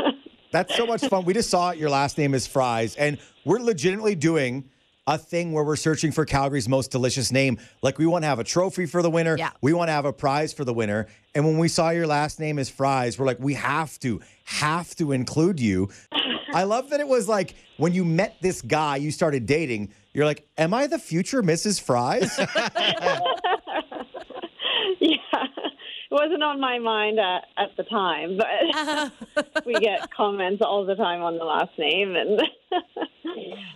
That's 0.52 0.74
so 0.76 0.86
much 0.86 1.04
fun. 1.06 1.24
We 1.24 1.34
just 1.34 1.50
saw 1.50 1.70
it. 1.70 1.78
Your 1.78 1.90
last 1.90 2.16
name 2.16 2.34
is 2.34 2.46
Fries, 2.46 2.96
and 2.96 3.18
we're 3.44 3.60
legitimately 3.60 4.14
doing 4.14 4.70
a 5.10 5.18
thing 5.18 5.52
where 5.52 5.64
we're 5.64 5.74
searching 5.74 6.12
for 6.12 6.24
Calgary's 6.24 6.68
most 6.68 6.92
delicious 6.92 7.32
name. 7.32 7.58
Like 7.82 7.98
we 7.98 8.06
want 8.06 8.22
to 8.22 8.28
have 8.28 8.38
a 8.38 8.44
trophy 8.44 8.86
for 8.86 9.02
the 9.02 9.10
winner. 9.10 9.36
Yeah. 9.36 9.50
We 9.60 9.72
want 9.72 9.88
to 9.88 9.92
have 9.92 10.04
a 10.04 10.12
prize 10.12 10.52
for 10.52 10.64
the 10.64 10.72
winner. 10.72 11.08
And 11.34 11.44
when 11.44 11.58
we 11.58 11.66
saw 11.66 11.90
your 11.90 12.06
last 12.06 12.38
name 12.38 12.60
is 12.60 12.70
Fries, 12.70 13.18
we're 13.18 13.26
like, 13.26 13.40
we 13.40 13.54
have 13.54 13.98
to, 14.00 14.20
have 14.44 14.94
to 14.96 15.10
include 15.10 15.58
you. 15.58 15.88
I 16.54 16.62
love 16.62 16.90
that 16.90 17.00
it 17.00 17.08
was 17.08 17.28
like 17.28 17.56
when 17.76 17.92
you 17.92 18.04
met 18.04 18.36
this 18.40 18.62
guy 18.62 18.96
you 18.96 19.10
started 19.10 19.46
dating, 19.46 19.92
you're 20.14 20.26
like, 20.26 20.46
Am 20.56 20.72
I 20.72 20.86
the 20.86 20.98
future 20.98 21.42
Mrs. 21.42 21.80
Fries? 21.80 22.32
yeah, 22.38 22.46
it 25.00 26.12
wasn't 26.12 26.44
on 26.44 26.60
my 26.60 26.78
mind 26.78 27.18
at, 27.18 27.46
at 27.56 27.76
the 27.76 27.82
time, 27.82 28.38
but 28.38 29.56
we 29.66 29.74
get 29.74 30.08
comments 30.12 30.62
all 30.64 30.86
the 30.86 30.94
time 30.94 31.20
on 31.22 31.36
the 31.36 31.44
last 31.44 31.76
name. 31.78 32.14
And 32.14 32.40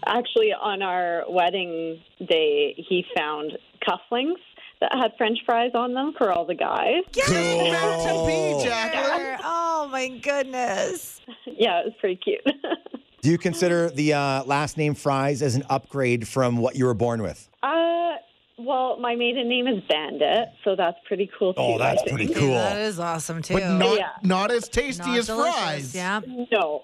actually, 0.07 0.53
on 0.53 0.83
our 0.83 1.25
wedding 1.29 2.01
day, 2.29 2.75
he 2.77 3.05
found 3.17 3.53
cufflinks 3.87 4.41
that 4.81 4.93
had 4.93 5.13
French 5.17 5.39
fries 5.47 5.71
on 5.75 5.95
them 5.95 6.15
for 6.17 6.33
all 6.33 6.45
the 6.45 6.55
guys. 6.55 7.03
Meant 7.17 8.03
to 8.03 8.25
be, 8.27 8.65
Jacqueline. 8.65 9.39
Oh 9.87 9.89
my 9.89 10.09
goodness. 10.09 11.21
Yeah, 11.47 11.81
it 11.81 11.85
was 11.85 11.95
pretty 12.01 12.17
cute. 12.17 12.41
Do 13.21 13.31
you 13.31 13.39
consider 13.39 13.91
the 13.91 14.15
uh, 14.15 14.45
last 14.45 14.77
name 14.77 14.95
Fries 14.95 15.43
as 15.43 15.55
an 15.57 15.63
upgrade 15.69 16.27
from 16.27 16.57
what 16.57 16.75
you 16.75 16.87
were 16.87 16.95
born 16.95 17.23
with? 17.23 17.49
Uh, 17.63 18.15
well, 18.59 18.99
my 19.01 19.15
maiden 19.15 19.49
name 19.49 19.67
is 19.67 19.83
Bandit, 19.89 20.49
so 20.65 20.77
that's 20.77 20.97
pretty 21.07 21.31
cool 21.39 21.55
oh, 21.57 21.73
too. 21.73 21.75
Oh, 21.75 21.79
that's 21.79 22.03
pretty 22.03 22.33
cool. 22.33 22.55
That 22.55 22.79
is 22.79 23.01
awesome 23.01 23.43
too. 23.43 23.55
But 23.55 23.69
not 23.79 23.99
Yeah. 23.99 24.11
not 24.23 24.51
as 24.51 24.69
tasty 24.69 25.09
Not 25.09 25.19
as 25.19 25.27
delicious, 25.27 25.61
fries. 25.61 25.95
Yeah. 25.95 26.21
No. 26.53 26.83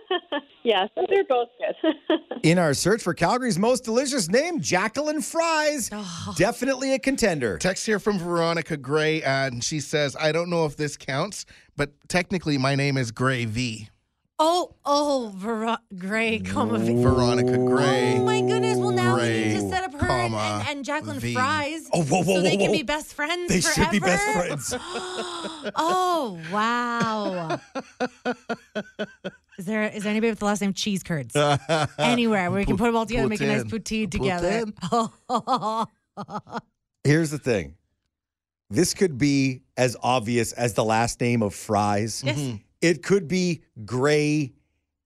yeah, 0.62 0.86
so 0.94 1.06
they're 1.08 1.24
both 1.24 1.48
good. 1.58 2.20
In 2.42 2.58
our 2.58 2.74
search 2.74 3.02
for 3.02 3.14
Calgary's 3.14 3.58
most 3.58 3.84
delicious 3.84 4.28
name, 4.28 4.60
Jacqueline 4.60 5.20
Fries. 5.20 5.90
Oh. 5.92 6.34
Definitely 6.36 6.94
a 6.94 6.98
contender. 6.98 7.58
Text 7.58 7.84
here 7.84 7.98
from 7.98 8.18
Veronica 8.18 8.76
Gray, 8.76 9.22
and 9.22 9.62
she 9.62 9.80
says, 9.80 10.16
I 10.18 10.32
don't 10.32 10.50
know 10.50 10.64
if 10.64 10.76
this 10.76 10.96
counts, 10.96 11.46
but 11.76 11.92
technically 12.08 12.58
my 12.58 12.74
name 12.74 12.96
is 12.96 13.10
Gray 13.10 13.44
V. 13.44 13.88
Oh, 14.44 14.74
oh, 14.84 15.32
Ver- 15.36 15.78
Gray, 15.96 16.40
comma 16.40 16.76
V. 16.78 17.00
Veronica 17.00 17.60
oh 17.60 17.64
Gray. 17.64 18.16
Oh 18.18 18.24
my 18.24 18.40
goodness! 18.40 18.76
Well, 18.76 18.90
now 18.90 19.16
we 19.16 19.28
need 19.28 19.54
to 19.54 19.68
set 19.68 19.84
up 19.84 19.92
her 19.92 19.98
and, 20.10 20.32
comma, 20.32 20.64
and, 20.66 20.78
and 20.78 20.84
Jacqueline 20.84 21.20
V. 21.20 21.32
Fries. 21.32 21.88
Oh, 21.92 22.02
whoa, 22.02 22.24
whoa, 22.24 22.34
so 22.34 22.40
they 22.42 22.56
whoa, 22.56 22.56
can 22.56 22.70
whoa. 22.70 22.78
be 22.78 22.82
best 22.82 23.14
friends. 23.14 23.48
They 23.48 23.60
should 23.60 23.88
be 23.92 24.00
best 24.00 24.24
forever? 24.32 24.56
friends. 24.56 24.74
oh 25.76 26.40
wow! 26.50 27.60
is 29.58 29.64
there 29.64 29.84
is 29.84 30.02
there 30.02 30.10
anybody 30.10 30.30
with 30.30 30.40
the 30.40 30.44
last 30.44 30.60
name 30.60 30.72
Cheese 30.72 31.04
Curds 31.04 31.36
anywhere 32.00 32.50
where 32.50 32.58
we 32.58 32.66
can 32.66 32.76
put 32.76 32.86
them 32.86 32.96
all 32.96 33.06
together, 33.06 33.22
and 33.22 33.30
make 33.30 33.40
a 33.42 33.46
nice 33.46 33.62
poutine 33.62 34.10
together? 34.10 34.64
Here's 37.04 37.30
the 37.30 37.38
thing 37.38 37.76
this 38.70 38.92
could 38.92 39.18
be 39.18 39.62
as 39.76 39.96
obvious 40.02 40.52
as 40.54 40.74
the 40.74 40.84
last 40.84 41.20
name 41.20 41.44
of 41.44 41.54
Fries. 41.54 42.24
Yes. 42.26 42.38
Mm-hmm. 42.40 42.56
It 42.82 43.02
could 43.02 43.28
be 43.28 43.62
Gray 43.84 44.52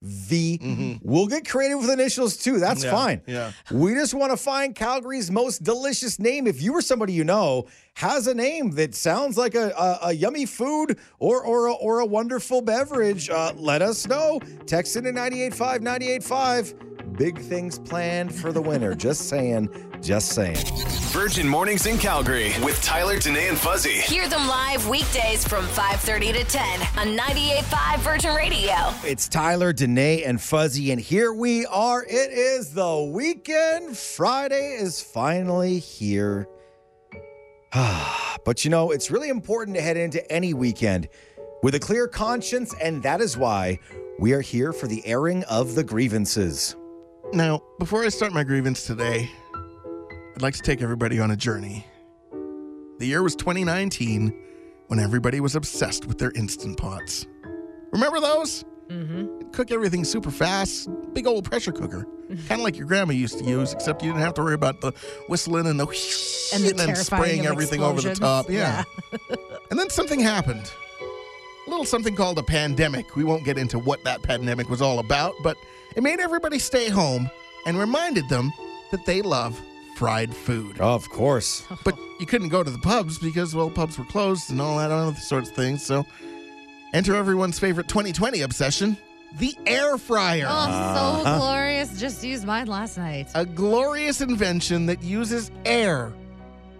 V. 0.03 0.99
We'll 1.01 1.25
get 1.27 1.47
creative 1.49 1.79
with 1.79 1.89
initials 1.89 2.37
too. 2.37 2.59
That's 2.59 2.83
Yeah, 2.83 2.91
fine. 2.91 3.21
yeah. 3.25 3.51
We 3.71 3.95
just 3.95 4.13
want 4.13 4.31
to 4.31 4.37
find 4.37 4.75
Calgary's 4.75 5.31
most 5.31 5.63
delicious 5.63 6.19
name. 6.19 6.45
If 6.45 6.61
you 6.61 6.73
or 6.73 6.81
somebody 6.81 7.13
you 7.13 7.23
know 7.23 7.65
has 7.95 8.27
a 8.27 8.33
name 8.35 8.71
that 8.75 8.93
sounds 8.93 9.37
like 9.37 9.55
a, 9.55 9.69
a, 9.71 9.99
a 10.09 10.13
yummy 10.13 10.45
food 10.45 10.99
or 11.19 11.43
or 11.43 11.65
a, 11.67 11.73
or 11.73 11.99
a 11.99 12.05
wonderful 12.05 12.61
beverage, 12.61 13.29
uh, 13.31 13.53
let 13.55 13.81
us 13.81 14.07
know. 14.07 14.39
Text 14.67 14.95
in 14.97 15.03
to 15.05 15.11
985 15.11 15.81
985. 15.81 16.73
Big 17.17 17.39
things 17.39 17.79
planned 17.79 18.31
for 18.31 18.51
the 18.51 18.61
winter. 18.61 18.93
just 18.93 19.27
saying. 19.27 19.69
Just 20.03 20.33
saying. 20.33 20.63
Virgin 21.11 21.47
Mornings 21.47 21.87
in 21.87 21.97
Calgary 21.97 22.53
with 22.63 22.79
Tyler, 22.83 23.17
Danae, 23.17 23.47
and 23.47 23.57
Fuzzy. 23.57 24.01
Hear 24.01 24.29
them 24.29 24.47
live 24.47 24.87
weekdays 24.87 25.43
from 25.43 25.65
5:30 25.69 26.31
to 26.33 26.43
10 26.43 26.79
on 26.95 27.17
98.5 27.17 27.99
Virgin 28.01 28.35
Radio. 28.35 28.75
It's 29.03 29.27
Tyler, 29.27 29.73
Danae, 29.73 30.25
and 30.25 30.39
Fuzzy, 30.39 30.91
and 30.91 31.01
here 31.01 31.33
we 31.33 31.65
are. 31.65 32.03
It 32.03 32.31
is 32.31 32.75
the 32.75 33.09
weekend. 33.11 33.97
Friday 33.97 34.77
is 34.79 35.01
finally 35.01 35.79
here. 35.79 36.47
but 38.45 38.63
you 38.63 38.69
know, 38.69 38.91
it's 38.91 39.09
really 39.09 39.29
important 39.29 39.75
to 39.75 39.81
head 39.81 39.97
into 39.97 40.31
any 40.31 40.53
weekend 40.53 41.09
with 41.63 41.73
a 41.73 41.79
clear 41.79 42.07
conscience, 42.07 42.75
and 42.79 43.01
that 43.01 43.21
is 43.21 43.35
why 43.35 43.79
we 44.19 44.33
are 44.33 44.41
here 44.41 44.71
for 44.71 44.85
the 44.85 45.03
airing 45.07 45.43
of 45.45 45.73
the 45.73 45.83
grievances. 45.83 46.75
Now, 47.33 47.61
before 47.77 48.03
I 48.03 48.09
start 48.09 48.31
my 48.33 48.43
grievance 48.43 48.85
today, 48.85 49.29
I'd 50.35 50.41
like 50.41 50.53
to 50.55 50.61
take 50.61 50.81
everybody 50.81 51.19
on 51.19 51.31
a 51.31 51.35
journey. 51.35 51.85
The 52.99 53.05
year 53.05 53.21
was 53.21 53.35
2019 53.35 54.33
when 54.87 54.99
everybody 54.99 55.39
was 55.39 55.55
obsessed 55.55 56.05
with 56.05 56.17
their 56.19 56.31
Instant 56.31 56.77
Pots. 56.77 57.27
Remember 57.91 58.19
those? 58.19 58.63
Mm-hmm. 58.87 59.49
Cook 59.51 59.71
everything 59.71 60.05
super 60.05 60.31
fast. 60.31 60.89
Big 61.13 61.27
old 61.27 61.43
pressure 61.43 61.73
cooker. 61.73 62.07
kind 62.47 62.51
of 62.51 62.59
like 62.61 62.77
your 62.77 62.87
grandma 62.87 63.11
used 63.11 63.37
to 63.39 63.45
use, 63.45 63.73
except 63.73 64.01
you 64.03 64.09
didn't 64.11 64.23
have 64.23 64.33
to 64.35 64.41
worry 64.41 64.53
about 64.53 64.79
the 64.79 64.93
whistling 65.27 65.67
and 65.67 65.79
the 65.79 65.85
whoosh 65.85 66.51
And 66.53 66.63
the 66.63 66.73
then 66.73 66.95
spraying 66.95 67.45
everything 67.45 67.83
over 67.83 67.99
the 67.99 68.15
top. 68.15 68.49
Yeah. 68.49 68.83
and 69.69 69.77
then 69.77 69.89
something 69.89 70.21
happened. 70.21 70.71
A 71.67 71.69
little 71.69 71.85
something 71.85 72.15
called 72.15 72.39
a 72.39 72.43
pandemic. 72.43 73.15
We 73.15 73.25
won't 73.25 73.43
get 73.43 73.57
into 73.57 73.77
what 73.77 74.03
that 74.05 74.23
pandemic 74.23 74.69
was 74.69 74.81
all 74.81 74.99
about, 74.99 75.35
but 75.43 75.57
it 75.95 76.01
made 76.01 76.19
everybody 76.19 76.59
stay 76.59 76.89
home 76.89 77.29
and 77.65 77.77
reminded 77.77 78.29
them 78.29 78.53
that 78.91 79.05
they 79.05 79.21
love 79.21 79.59
fried 79.97 80.33
food. 80.33 80.79
Of 80.79 81.09
course. 81.09 81.67
But 81.83 81.97
you 82.19 82.25
couldn't 82.25 82.49
go 82.49 82.63
to 82.63 82.71
the 82.71 82.77
pubs 82.79 83.19
because, 83.19 83.53
well, 83.53 83.69
pubs 83.69 83.99
were 83.99 84.05
closed 84.05 84.49
and 84.49 84.61
all 84.61 84.77
that 84.77 84.91
other 84.91 85.13
sorts 85.19 85.49
of 85.49 85.55
things. 85.55 85.83
So 85.85 86.05
enter 86.93 87.15
everyone's 87.15 87.59
favorite 87.59 87.87
2020 87.87 88.41
obsession 88.41 88.97
the 89.33 89.55
air 89.65 89.97
fryer. 89.97 90.47
Oh, 90.47 90.65
so 90.65 91.29
uh-huh. 91.29 91.37
glorious! 91.37 91.99
Just 91.99 92.23
used 92.23 92.45
mine 92.45 92.67
last 92.67 92.97
night. 92.97 93.27
A 93.35 93.45
glorious 93.45 94.21
invention 94.21 94.85
that 94.87 95.03
uses 95.03 95.51
air, 95.65 96.13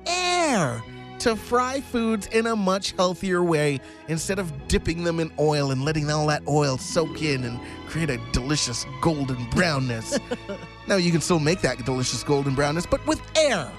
air, 0.06 0.82
to 1.20 1.36
fry 1.36 1.82
foods 1.82 2.28
in 2.28 2.48
a 2.48 2.56
much 2.56 2.92
healthier 2.92 3.44
way 3.44 3.80
instead 4.08 4.40
of 4.40 4.68
dipping 4.68 5.04
them 5.04 5.20
in 5.20 5.32
oil 5.40 5.72
and 5.72 5.84
letting 5.84 6.10
all 6.12 6.28
that 6.28 6.44
oil 6.48 6.78
soak 6.78 7.22
in 7.22 7.44
and 7.44 7.60
create 7.88 8.10
a 8.10 8.20
delicious 8.32 8.86
golden 9.02 9.44
brownness. 9.50 10.20
now, 10.88 10.96
you 10.96 11.12
can 11.12 11.22
still 11.22 11.40
make 11.40 11.62
that 11.62 11.84
delicious 11.86 12.24
golden 12.24 12.56
brownness, 12.56 12.86
but 12.86 13.06
with 13.08 13.22
air. 13.36 13.72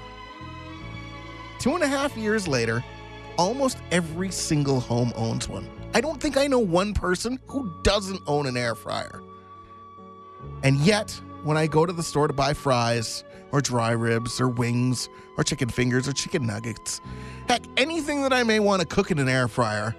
Two 1.59 1.75
and 1.75 1.83
a 1.83 1.87
half 1.87 2.15
years 2.17 2.47
later, 2.47 2.83
almost 3.37 3.77
every 3.91 4.31
single 4.31 4.79
home 4.79 5.13
owns 5.15 5.47
one. 5.47 5.67
I 5.93 6.01
don't 6.01 6.21
think 6.21 6.37
I 6.37 6.47
know 6.47 6.59
one 6.59 6.93
person 6.93 7.39
who 7.47 7.73
doesn't 7.83 8.21
own 8.27 8.45
an 8.45 8.55
air 8.55 8.75
fryer. 8.75 9.21
And 10.63 10.77
yet, 10.77 11.19
when 11.43 11.57
I 11.57 11.67
go 11.67 11.85
to 11.85 11.93
the 11.93 12.03
store 12.03 12.27
to 12.27 12.33
buy 12.33 12.53
fries, 12.53 13.23
or 13.51 13.61
dry 13.61 13.91
ribs, 13.91 14.39
or 14.39 14.47
wings, 14.47 15.09
or 15.37 15.43
chicken 15.43 15.69
fingers, 15.69 16.07
or 16.07 16.13
chicken 16.13 16.45
nuggets, 16.45 17.01
heck, 17.47 17.61
anything 17.77 18.21
that 18.23 18.33
I 18.33 18.43
may 18.43 18.59
want 18.59 18.81
to 18.81 18.87
cook 18.87 19.11
in 19.11 19.19
an 19.19 19.29
air 19.29 19.47
fryer, 19.47 19.95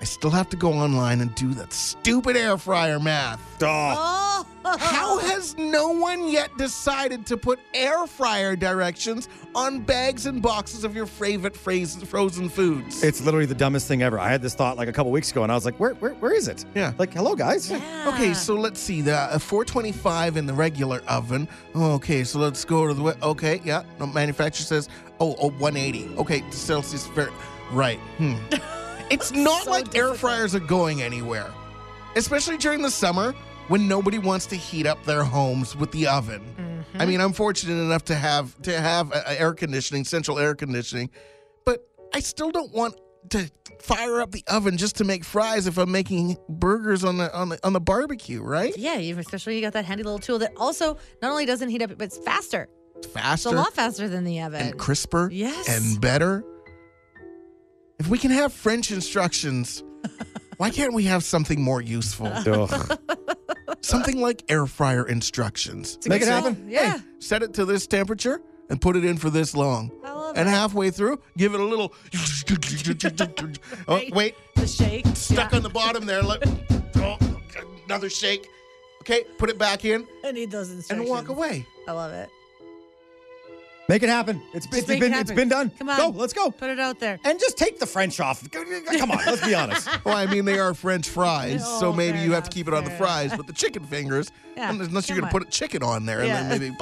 I 0.00 0.04
still 0.04 0.30
have 0.30 0.48
to 0.50 0.56
go 0.56 0.72
online 0.72 1.20
and 1.20 1.34
do 1.34 1.54
that 1.54 1.72
stupid 1.72 2.36
air 2.36 2.58
fryer 2.58 2.98
math. 3.00 3.40
Oh. 3.62 4.46
How 4.64 5.18
has 5.28 5.56
no 5.56 5.88
one 5.88 6.28
yet 6.28 6.56
decided 6.56 7.26
to 7.26 7.36
put 7.36 7.60
air 7.74 8.06
fryer 8.06 8.56
directions 8.56 9.28
on 9.54 9.80
bags 9.80 10.26
and 10.26 10.40
boxes 10.40 10.84
of 10.84 10.96
your 10.96 11.06
favorite 11.06 11.56
phrase- 11.56 12.02
frozen 12.02 12.48
foods? 12.48 13.02
It's 13.02 13.20
literally 13.20 13.46
the 13.46 13.54
dumbest 13.54 13.88
thing 13.88 14.02
ever. 14.02 14.18
I 14.18 14.28
had 14.28 14.42
this 14.42 14.54
thought 14.54 14.76
like 14.76 14.88
a 14.88 14.92
couple 14.92 15.12
weeks 15.12 15.30
ago, 15.30 15.42
and 15.42 15.52
I 15.52 15.54
was 15.54 15.64
like, 15.64 15.78
"Where, 15.78 15.94
where, 15.94 16.14
where 16.14 16.32
is 16.32 16.48
it?" 16.48 16.64
Yeah. 16.74 16.92
Like, 16.98 17.12
hello, 17.12 17.34
guys. 17.34 17.70
Okay, 18.06 18.34
so 18.34 18.54
let's 18.54 18.80
see. 18.80 19.00
The 19.02 19.16
uh, 19.16 19.38
425 19.38 20.36
in 20.36 20.46
the 20.46 20.54
regular 20.54 21.02
oven. 21.08 21.48
Okay, 21.74 22.24
so 22.24 22.38
let's 22.38 22.64
go 22.64 22.86
to 22.86 22.94
the. 22.94 23.02
Okay, 23.24 23.60
yeah. 23.64 23.82
No, 23.98 24.06
manufacturer 24.06 24.64
says, 24.64 24.88
oh, 25.20 25.34
oh 25.38 25.50
180. 25.50 26.16
Okay, 26.18 26.42
Celsius. 26.50 27.06
Fair. 27.08 27.30
Right. 27.70 27.98
Hmm. 28.18 28.36
It's 29.10 29.32
not 29.32 29.64
So 29.64 29.70
like 29.70 29.94
air 29.94 30.14
fryers 30.14 30.54
are 30.54 30.60
going 30.60 31.02
anywhere, 31.02 31.52
especially 32.16 32.56
during 32.56 32.80
the 32.80 32.90
summer 32.90 33.34
when 33.68 33.88
nobody 33.88 34.18
wants 34.18 34.46
to 34.46 34.56
heat 34.56 34.86
up 34.86 35.02
their 35.04 35.24
homes 35.24 35.76
with 35.76 35.90
the 35.92 36.06
oven. 36.06 36.42
Mm-hmm. 36.58 37.00
I 37.00 37.06
mean, 37.06 37.20
I'm 37.20 37.32
fortunate 37.32 37.80
enough 37.82 38.04
to 38.06 38.14
have 38.14 38.60
to 38.62 38.78
have 38.80 39.12
uh, 39.12 39.22
air 39.26 39.54
conditioning, 39.54 40.04
central 40.04 40.38
air 40.38 40.54
conditioning, 40.54 41.10
but 41.64 41.80
I 42.12 42.20
still 42.20 42.50
don't 42.50 42.72
want 42.72 42.94
to 43.30 43.50
fire 43.80 44.20
up 44.20 44.30
the 44.32 44.44
oven 44.48 44.76
just 44.76 44.96
to 44.96 45.04
make 45.04 45.24
fries 45.24 45.66
if 45.66 45.78
I'm 45.78 45.90
making 45.90 46.36
burgers 46.48 47.04
on 47.04 47.16
the 47.18 47.34
on 47.34 47.48
the 47.48 47.58
on 47.66 47.72
the 47.72 47.80
barbecue, 47.80 48.42
right? 48.42 48.76
Yeah, 48.76 48.96
especially 48.98 49.56
you 49.56 49.62
got 49.62 49.72
that 49.72 49.84
handy 49.86 50.02
little 50.04 50.18
tool 50.18 50.38
that 50.40 50.52
also 50.56 50.98
not 51.22 51.30
only 51.30 51.46
doesn't 51.46 51.68
heat 51.70 51.82
up, 51.82 51.90
but 51.96 52.02
it's 52.04 52.18
faster. 52.18 52.68
It's 52.96 53.06
It's 53.06 53.14
faster 53.14 53.48
a 53.48 53.52
lot 53.52 53.74
faster 53.74 54.08
than 54.08 54.24
the 54.24 54.40
oven. 54.42 54.60
and 54.60 54.78
crisper 54.78 55.28
Yes. 55.32 55.68
and 55.68 56.00
better. 56.00 56.44
If 57.98 58.08
we 58.08 58.18
can 58.18 58.30
have 58.30 58.52
French 58.52 58.90
instructions, 58.90 59.82
why 60.58 60.70
can't 60.70 60.92
we 60.94 61.04
have 61.04 61.24
something 61.24 61.60
more 61.62 61.80
useful? 61.80 62.26
Something 63.80 64.20
like 64.20 64.44
air 64.48 64.66
fryer 64.66 65.06
instructions. 65.08 65.98
Make 66.06 66.22
it 66.22 66.28
happen. 66.28 66.66
Yeah. 66.68 66.98
Hey, 66.98 67.02
set 67.18 67.42
it 67.42 67.54
to 67.54 67.64
this 67.64 67.86
temperature 67.86 68.40
and 68.70 68.80
put 68.80 68.96
it 68.96 69.04
in 69.04 69.16
for 69.16 69.30
this 69.30 69.54
long. 69.54 69.90
I 70.04 70.12
love 70.12 70.36
and 70.36 70.48
it. 70.48 70.50
halfway 70.50 70.90
through, 70.90 71.20
give 71.36 71.54
it 71.54 71.60
a 71.60 71.64
little. 71.64 71.92
oh, 73.88 74.00
wait, 74.12 74.34
The 74.56 74.66
shake. 74.66 75.06
stuck 75.14 75.50
Yeah. 75.52 75.56
on 75.58 75.62
the 75.62 75.68
bottom 75.70 76.06
there. 76.06 76.22
Let, 76.22 76.46
oh, 76.96 77.18
another 77.86 78.08
shake. 78.10 78.48
Okay, 79.02 79.24
put 79.38 79.50
it 79.50 79.58
back 79.58 79.84
in 79.84 80.06
I 80.24 80.32
need 80.32 80.50
those 80.50 80.70
instructions. 80.70 81.00
and 81.00 81.08
walk 81.10 81.28
away. 81.28 81.66
I 81.86 81.92
love 81.92 82.12
it. 82.12 82.30
Make 83.88 84.02
it 84.02 84.08
happen. 84.08 84.40
It's, 84.54 84.64
Just 84.66 84.78
it's 84.78 84.88
make 84.88 84.96
it 84.96 85.00
been 85.00 85.12
happen. 85.12 85.30
it's 85.32 85.36
been 85.36 85.48
done. 85.50 85.70
Come 85.70 85.90
on. 85.90 85.98
Go, 85.98 86.08
let's 86.18 86.32
go. 86.32 86.50
Put 86.50 86.70
it 86.70 86.80
out 86.80 87.00
there. 87.00 87.18
And 87.24 87.38
just 87.38 87.58
take 87.58 87.78
the 87.78 87.84
French 87.86 88.18
off. 88.18 88.42
Come 88.50 89.10
on, 89.10 89.18
let's 89.26 89.44
be 89.46 89.54
honest. 89.54 89.88
Well, 90.04 90.16
I 90.16 90.26
mean, 90.26 90.44
they 90.46 90.58
are 90.58 90.72
French 90.74 91.08
fries, 91.08 91.62
Oh, 91.64 91.80
so 91.80 91.92
maybe 91.92 92.18
you 92.18 92.32
have 92.32 92.44
to 92.44 92.50
keep 92.50 92.66
it 92.68 92.72
on 92.74 92.84
the 92.84 92.90
fries. 92.90 93.34
But 93.36 93.46
the 93.46 93.52
chicken 93.52 93.84
fingers, 93.84 94.30
Yeah, 94.56 94.70
unless 94.70 95.08
you're 95.08 95.18
going 95.18 95.30
to 95.30 95.32
put 95.38 95.46
a 95.46 95.50
chicken 95.50 95.82
on 95.82 96.06
there, 96.06 96.24
Yeah. 96.24 96.40
and 96.50 96.50
then 96.50 96.60
maybe 96.60 96.76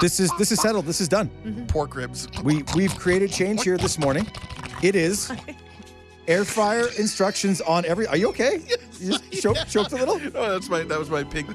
This 0.00 0.20
is 0.20 0.30
this 0.38 0.52
is 0.52 0.60
settled. 0.60 0.84
This 0.86 1.00
is 1.00 1.08
done. 1.08 1.28
Mm-hmm. 1.44 1.66
pork 1.66 1.96
ribs. 1.96 2.28
We 2.44 2.62
we've 2.76 2.94
created 2.96 3.32
change 3.32 3.64
here 3.64 3.76
this 3.76 3.98
morning. 3.98 4.26
It 4.82 4.94
is 4.94 5.32
air 6.28 6.44
fryer 6.44 6.86
instructions 6.98 7.60
on 7.60 7.84
every. 7.84 8.06
Are 8.06 8.16
you 8.16 8.28
okay? 8.28 8.60
You 9.00 9.10
just 9.18 9.42
choked, 9.42 9.68
choked 9.70 9.92
a 9.92 9.96
little. 9.96 10.20
Oh, 10.36 10.52
that's 10.52 10.68
my 10.68 10.82
that 10.84 10.98
was 10.98 11.10
my 11.10 11.24
pig. 11.24 11.46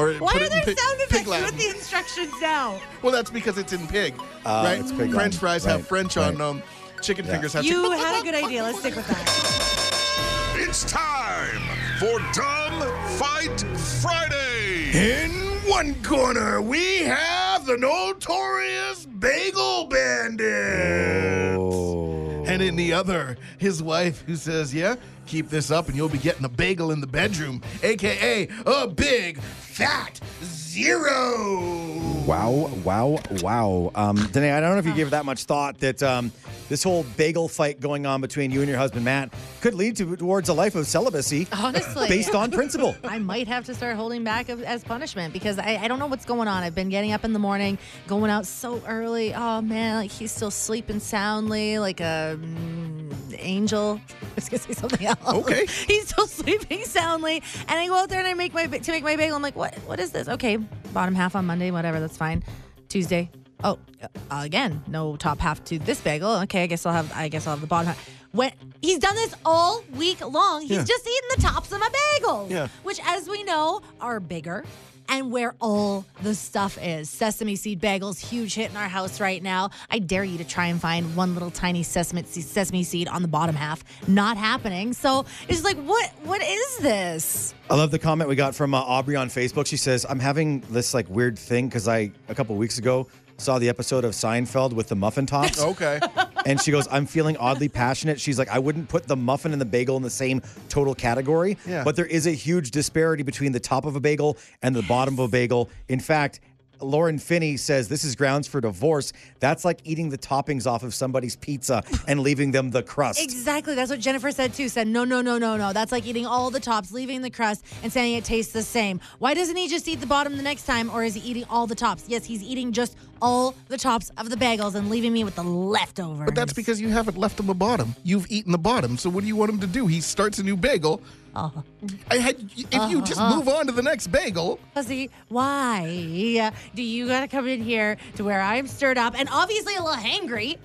Or 0.00 0.14
Why 0.14 0.32
put 0.32 0.40
are 0.42 0.44
it 0.44 0.46
in 0.46 0.52
there 0.52 0.64
pig, 0.64 0.78
sound 0.78 1.00
effects 1.02 1.26
Latin. 1.28 1.44
with 1.46 1.58
the 1.58 1.68
instructions 1.76 2.32
now? 2.40 2.80
Well, 3.02 3.12
that's 3.12 3.30
because 3.30 3.58
it's 3.58 3.72
in 3.74 3.86
pig, 3.86 4.14
Ah, 4.46 4.62
right? 4.64 4.80
it's 4.80 4.90
pig 4.90 4.98
French 4.98 5.14
Latin. 5.14 5.32
fries 5.32 5.64
have 5.64 5.80
Right, 5.80 5.86
French 5.88 6.16
on 6.16 6.28
right. 6.30 6.38
them. 6.38 6.62
Chicken 7.02 7.24
fingers 7.26 7.52
have. 7.52 7.62
Chicken. 7.64 7.80
You 7.82 7.90
chicken- 7.90 8.04
had 8.06 8.20
a 8.20 8.24
good 8.24 8.34
idea. 8.44 8.62
Let's 8.62 8.78
stick 8.80 8.96
with 8.96 9.06
that. 9.08 10.56
It's 10.56 10.84
time 10.84 11.60
for 11.98 12.18
Dumb 12.32 12.82
Fight 13.18 13.60
Friday. 14.00 14.90
In 15.22 15.30
one 15.68 15.94
corner, 16.02 16.60
we 16.62 16.98
have 16.98 17.66
the 17.66 17.76
notorious 17.76 19.04
Bagel 19.06 19.86
Bandit. 19.86 21.56
Oh. 21.58 22.44
And 22.46 22.62
in 22.62 22.76
the 22.76 22.92
other, 22.92 23.36
his 23.58 23.82
wife, 23.82 24.24
who 24.26 24.36
says, 24.36 24.74
"Yeah, 24.74 24.96
keep 25.30 25.48
this 25.48 25.70
up, 25.70 25.86
and 25.86 25.96
you'll 25.96 26.08
be 26.08 26.18
getting 26.18 26.44
a 26.44 26.48
bagel 26.48 26.90
in 26.90 27.00
the 27.00 27.06
bedroom, 27.06 27.62
aka 27.84 28.48
a 28.66 28.88
big 28.88 29.40
fat 29.40 30.20
zero. 30.42 32.10
Wow, 32.26 32.70
wow, 32.84 33.18
wow. 33.40 33.90
Um, 33.94 34.16
Danae, 34.32 34.52
I 34.52 34.60
don't 34.60 34.72
know 34.72 34.78
if 34.78 34.86
you 34.86 34.94
gave 34.94 35.08
it 35.08 35.10
that 35.10 35.24
much 35.24 35.44
thought 35.44 35.78
that 35.78 36.02
um, 36.02 36.30
this 36.68 36.82
whole 36.82 37.04
bagel 37.16 37.48
fight 37.48 37.80
going 37.80 38.06
on 38.06 38.20
between 38.20 38.50
you 38.50 38.60
and 38.60 38.68
your 38.68 38.78
husband 38.78 39.04
Matt 39.04 39.32
could 39.60 39.74
lead 39.74 39.96
to 39.96 40.16
towards 40.16 40.48
a 40.48 40.52
life 40.52 40.74
of 40.74 40.86
celibacy 40.86 41.48
Honestly. 41.52 42.08
based 42.08 42.34
on 42.34 42.50
principle. 42.50 42.94
I 43.02 43.18
might 43.18 43.48
have 43.48 43.64
to 43.66 43.74
start 43.74 43.96
holding 43.96 44.22
back 44.22 44.48
as 44.48 44.84
punishment 44.84 45.32
because 45.32 45.58
I, 45.58 45.78
I 45.82 45.88
don't 45.88 45.98
know 45.98 46.06
what's 46.06 46.24
going 46.24 46.46
on. 46.46 46.62
I've 46.62 46.74
been 46.74 46.88
getting 46.88 47.12
up 47.12 47.24
in 47.24 47.32
the 47.32 47.38
morning, 47.38 47.78
going 48.06 48.30
out 48.30 48.46
so 48.46 48.82
early. 48.86 49.34
Oh 49.34 49.60
man, 49.60 49.96
like 49.96 50.10
he's 50.10 50.30
still 50.30 50.50
sleeping 50.52 51.00
soundly, 51.00 51.78
like 51.78 52.00
a 52.00 52.38
mm, 52.40 52.89
angel. 53.38 54.00
I 54.22 54.26
was 54.34 54.48
gonna 54.48 54.62
say 54.62 54.72
something 54.74 55.06
else. 55.06 55.18
Okay. 55.26 55.66
he's 55.86 56.08
still 56.08 56.26
sleeping 56.26 56.84
soundly, 56.84 57.42
and 57.68 57.78
I 57.78 57.86
go 57.86 57.94
out 57.96 58.08
there 58.08 58.18
and 58.18 58.28
I 58.28 58.34
make 58.34 58.52
my 58.54 58.66
to 58.66 58.92
make 58.92 59.04
my 59.04 59.16
bagel. 59.16 59.36
I'm 59.36 59.42
like, 59.42 59.56
what? 59.56 59.74
What 59.86 60.00
is 60.00 60.10
this? 60.12 60.28
Okay, 60.28 60.56
bottom 60.92 61.14
half 61.14 61.36
on 61.36 61.46
Monday, 61.46 61.70
whatever. 61.70 62.00
That's 62.00 62.16
fine. 62.16 62.42
Tuesday. 62.88 63.30
Oh, 63.62 63.78
uh, 64.02 64.08
again, 64.30 64.82
no 64.88 65.16
top 65.16 65.38
half 65.38 65.62
to 65.64 65.78
this 65.78 66.00
bagel. 66.00 66.30
Okay, 66.42 66.62
I 66.62 66.66
guess 66.66 66.86
I'll 66.86 66.92
have. 66.94 67.12
I 67.14 67.28
guess 67.28 67.46
I'll 67.46 67.52
have 67.54 67.60
the 67.60 67.66
bottom 67.66 67.88
half. 67.88 68.10
When 68.32 68.52
he's 68.80 68.98
done 69.00 69.16
this 69.16 69.34
all 69.44 69.82
week 69.96 70.20
long, 70.26 70.62
he's 70.62 70.70
Yeah. 70.70 70.84
just 70.84 71.04
eating 71.06 71.28
the 71.36 71.42
tops 71.42 71.72
of 71.72 71.80
my 71.80 71.88
bagels, 71.88 72.48
Yeah. 72.50 72.68
which, 72.84 73.00
as 73.04 73.28
we 73.28 73.42
know, 73.42 73.82
are 74.00 74.20
bigger 74.20 74.64
and 75.10 75.30
where 75.30 75.54
all 75.60 76.06
the 76.22 76.34
stuff 76.34 76.78
is. 76.80 77.10
Sesame 77.10 77.56
seed 77.56 77.80
bagels, 77.80 78.18
huge 78.18 78.54
hit 78.54 78.70
in 78.70 78.76
our 78.76 78.88
house 78.88 79.20
right 79.20 79.42
now. 79.42 79.70
I 79.90 79.98
dare 79.98 80.24
you 80.24 80.38
to 80.38 80.44
try 80.44 80.66
and 80.66 80.80
find 80.80 81.14
one 81.14 81.34
little 81.34 81.50
tiny 81.50 81.82
sesame 81.82 82.22
sesame 82.22 82.84
seed 82.84 83.08
on 83.08 83.22
the 83.22 83.28
bottom 83.28 83.54
half. 83.54 83.84
Not 84.08 84.36
happening. 84.36 84.92
So 84.92 85.26
it's 85.48 85.64
like, 85.64 85.76
what? 85.76 86.10
What 86.22 86.42
is 86.42 86.78
this? 86.78 87.54
I 87.68 87.76
love 87.76 87.90
the 87.90 87.98
comment 87.98 88.28
we 88.28 88.34
got 88.36 88.54
from 88.54 88.74
uh, 88.74 88.78
Aubrey 88.78 89.16
on 89.16 89.28
Facebook. 89.28 89.66
She 89.66 89.76
says, 89.76 90.06
"I'm 90.08 90.18
having 90.18 90.60
this 90.70 90.94
like 90.94 91.08
weird 91.08 91.38
thing 91.38 91.68
because 91.68 91.86
I 91.86 92.10
a 92.28 92.34
couple 92.34 92.56
weeks 92.56 92.78
ago 92.78 93.06
saw 93.40 93.58
the 93.58 93.68
episode 93.68 94.04
of 94.04 94.12
Seinfeld 94.12 94.72
with 94.72 94.88
the 94.88 94.96
muffin 94.96 95.26
tops." 95.26 95.60
Okay. 95.70 96.00
and 96.46 96.60
she 96.60 96.70
goes, 96.70 96.86
I'm 96.90 97.06
feeling 97.06 97.36
oddly 97.36 97.68
passionate. 97.68 98.20
She's 98.20 98.38
like, 98.38 98.48
I 98.48 98.58
wouldn't 98.58 98.88
put 98.88 99.06
the 99.06 99.16
muffin 99.16 99.52
and 99.52 99.60
the 99.60 99.64
bagel 99.66 99.96
in 99.96 100.02
the 100.02 100.10
same 100.10 100.42
total 100.68 100.94
category, 100.94 101.56
Yeah. 101.66 101.84
but 101.84 101.96
there 101.96 102.06
is 102.06 102.26
a 102.26 102.32
huge 102.32 102.70
disparity 102.70 103.22
between 103.22 103.52
the 103.52 103.60
top 103.60 103.84
of 103.84 103.94
a 103.96 104.00
bagel 104.00 104.36
and 104.62 104.74
the 104.74 104.82
bottom 104.82 105.14
of 105.14 105.20
a 105.20 105.28
bagel. 105.28 105.68
In 105.88 106.00
fact, 106.00 106.40
Lauren 106.82 107.18
Finney 107.18 107.58
says 107.58 107.88
this 107.88 108.04
is 108.04 108.16
grounds 108.16 108.48
for 108.48 108.58
divorce. 108.60 109.12
That's 109.38 109.66
like 109.66 109.80
eating 109.84 110.08
the 110.08 110.16
toppings 110.16 110.66
off 110.66 110.82
of 110.82 110.94
somebody's 110.94 111.36
pizza 111.36 111.82
and 112.08 112.20
leaving 112.20 112.52
them 112.52 112.70
the 112.70 112.82
crust. 112.82 113.22
Exactly. 113.22 113.74
That's 113.74 113.90
what 113.90 114.00
Jennifer 114.00 114.30
said 114.30 114.54
too. 114.54 114.70
Said, 114.70 114.88
no, 114.88 115.04
no, 115.04 115.20
no, 115.20 115.36
no, 115.36 115.58
no. 115.58 115.74
That's 115.74 115.92
like 115.92 116.06
eating 116.06 116.24
all 116.24 116.50
the 116.50 116.58
tops, 116.60 116.90
leaving 116.90 117.20
the 117.20 117.28
crust, 117.28 117.66
and 117.82 117.92
saying 117.92 118.14
it 118.16 118.24
tastes 118.24 118.54
the 118.54 118.62
same. 118.62 118.98
Why 119.18 119.34
doesn't 119.34 119.56
he 119.56 119.68
just 119.68 119.86
eat 119.88 120.00
the 120.00 120.06
bottom 120.06 120.38
the 120.38 120.42
next 120.42 120.64
time, 120.64 120.88
or 120.90 121.04
is 121.04 121.12
he 121.14 121.20
eating 121.20 121.44
all 121.50 121.66
the 121.66 121.74
tops? 121.74 122.04
Yes, 122.08 122.24
he's 122.24 122.42
eating 122.42 122.72
just 122.72 122.96
all 123.22 123.54
the 123.68 123.78
tops 123.78 124.10
of 124.16 124.30
the 124.30 124.36
bagels 124.36 124.74
and 124.74 124.90
leaving 124.90 125.12
me 125.12 125.24
with 125.24 125.36
the 125.36 125.44
leftovers. 125.44 126.26
But 126.26 126.34
that's 126.34 126.52
because 126.52 126.80
you 126.80 126.88
haven't 126.88 127.16
left 127.16 127.38
him 127.38 127.48
a 127.50 127.54
bottom. 127.54 127.94
You've 128.02 128.26
eaten 128.30 128.52
the 128.52 128.58
bottom. 128.58 128.96
So 128.96 129.10
what 129.10 129.22
do 129.22 129.26
you 129.26 129.36
want 129.36 129.50
him 129.50 129.60
to 129.60 129.66
do? 129.66 129.86
He 129.86 130.00
starts 130.00 130.38
a 130.38 130.42
new 130.42 130.56
bagel. 130.56 131.02
Uh-huh. 131.34 131.62
I 132.10 132.16
had, 132.16 132.36
if 132.56 132.90
you 132.90 133.02
just 133.02 133.20
move 133.20 133.48
on 133.48 133.66
to 133.66 133.72
the 133.72 133.82
next 133.82 134.08
bagel, 134.08 134.58
Fuzzy, 134.74 135.10
why 135.28 136.52
do 136.74 136.82
you 136.82 137.06
gotta 137.06 137.28
come 137.28 137.46
in 137.46 137.62
here 137.62 137.96
to 138.16 138.24
where 138.24 138.40
I'm 138.40 138.66
stirred 138.66 138.98
up 138.98 139.14
and 139.16 139.28
obviously 139.30 139.76
a 139.76 139.82
little 139.82 140.02
hangry 140.02 140.58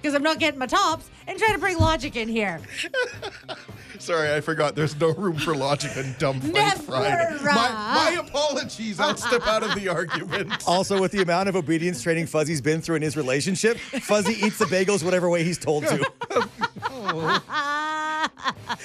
because 0.00 0.14
I'm 0.14 0.22
not 0.22 0.38
getting 0.38 0.60
my 0.60 0.66
tops 0.66 1.10
and 1.26 1.38
try 1.38 1.52
to 1.52 1.58
bring 1.58 1.76
logic 1.78 2.14
in 2.14 2.28
here? 2.28 2.60
Sorry, 4.02 4.34
I 4.34 4.40
forgot. 4.40 4.74
There's 4.74 4.98
no 4.98 5.14
room 5.14 5.36
for 5.36 5.54
logic 5.54 5.92
and 5.94 6.18
dumb 6.18 6.40
fight 6.40 6.52
Never. 6.52 6.82
Friday. 6.82 7.38
My, 7.44 7.70
my 7.70 8.16
apologies. 8.18 8.98
I'll 8.98 9.16
step 9.16 9.46
out 9.46 9.62
of 9.62 9.76
the 9.76 9.88
argument. 9.88 10.50
Also, 10.72 11.00
with 11.00 11.12
the 11.12 11.22
amount 11.22 11.48
of 11.48 11.56
obedience 11.56 12.02
training 12.02 12.26
Fuzzy's 12.26 12.60
been 12.60 12.80
through 12.80 12.96
in 12.96 13.02
his 13.02 13.16
relationship, 13.16 13.78
Fuzzy 13.78 14.44
eats 14.44 14.58
the 14.58 14.64
bagels 14.64 15.04
whatever 15.04 15.28
way 15.28 15.44
he's 15.44 15.58
told 15.58 15.86
to. 15.86 16.10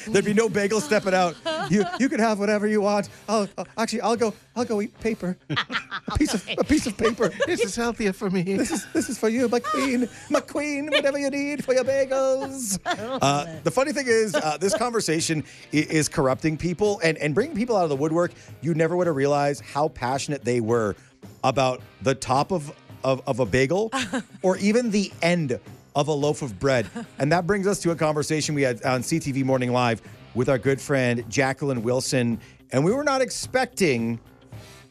There'd 0.08 0.26
be 0.26 0.34
no 0.34 0.50
bagel 0.50 0.82
stepping 0.82 1.14
out. 1.14 1.36
You 1.70 1.86
you 2.00 2.10
can 2.10 2.20
have 2.20 2.40
whatever 2.40 2.68
you 2.68 2.82
want. 2.82 3.10
Oh, 3.30 3.48
oh, 3.58 3.66
actually, 3.78 4.02
I'll 4.02 4.16
go. 4.16 4.34
I'll 4.56 4.66
go 4.66 4.82
eat 4.82 4.98
paper. 5.00 5.38
A 5.50 6.18
piece 6.18 6.34
of 6.34 6.48
a 6.58 6.64
piece 6.64 6.88
of 6.88 6.98
paper. 6.98 7.30
This 7.46 7.62
is 7.62 7.76
healthier 7.76 8.14
for 8.14 8.30
me. 8.30 8.42
This 8.42 8.72
is 8.72 8.86
this 8.94 9.10
is 9.10 9.18
for 9.18 9.30
you, 9.30 9.48
my 9.50 9.60
queen, 9.60 10.10
my 10.30 10.42
queen. 10.42 10.88
Whatever 10.88 11.20
you 11.20 11.30
need 11.30 11.64
for 11.64 11.74
your 11.74 11.84
bagels. 11.84 12.80
Uh, 13.28 13.46
the 13.64 13.72
funny 13.72 13.92
thing 13.92 14.06
is, 14.08 14.36
uh, 14.36 14.58
this 14.60 14.76
conversation 14.76 15.07
i- 15.10 15.48
is 15.72 16.08
corrupting 16.10 16.58
people 16.58 17.00
and 17.04 17.18
and 17.18 17.34
bringing 17.34 17.56
people 17.56 17.76
out 17.76 17.84
of 17.84 17.90
the 17.90 17.96
woodwork. 17.96 18.32
You 18.62 18.74
never 18.74 18.96
would 18.98 19.08
have 19.08 19.16
realized 19.16 19.62
how 19.64 19.88
passionate 19.90 20.44
they 20.44 20.60
were 20.62 20.96
about 21.44 21.82
the 22.02 22.16
top 22.16 22.52
of 22.52 22.72
of, 23.04 23.22
of 23.28 23.40
a 23.40 23.46
bagel, 23.46 23.92
or 24.42 24.58
even 24.58 24.92
the 24.92 25.12
end 25.22 25.60
of 25.96 26.08
a 26.08 26.12
loaf 26.14 26.42
of 26.42 26.60
bread. 26.60 26.88
And 27.20 27.32
that 27.32 27.48
brings 27.48 27.66
us 27.68 27.80
to 27.82 27.92
a 27.92 27.96
conversation 27.96 28.54
we 28.56 28.64
had 28.64 28.84
on 28.84 29.02
CTV 29.02 29.44
Morning 29.44 29.72
Live 29.72 30.02
with 30.36 30.50
our 30.50 30.58
good 30.58 30.80
friend 30.82 31.24
Jacqueline 31.30 31.84
Wilson, 31.84 32.40
and 32.72 32.84
we 32.84 32.92
were 32.92 33.04
not 33.04 33.22
expecting 33.22 34.20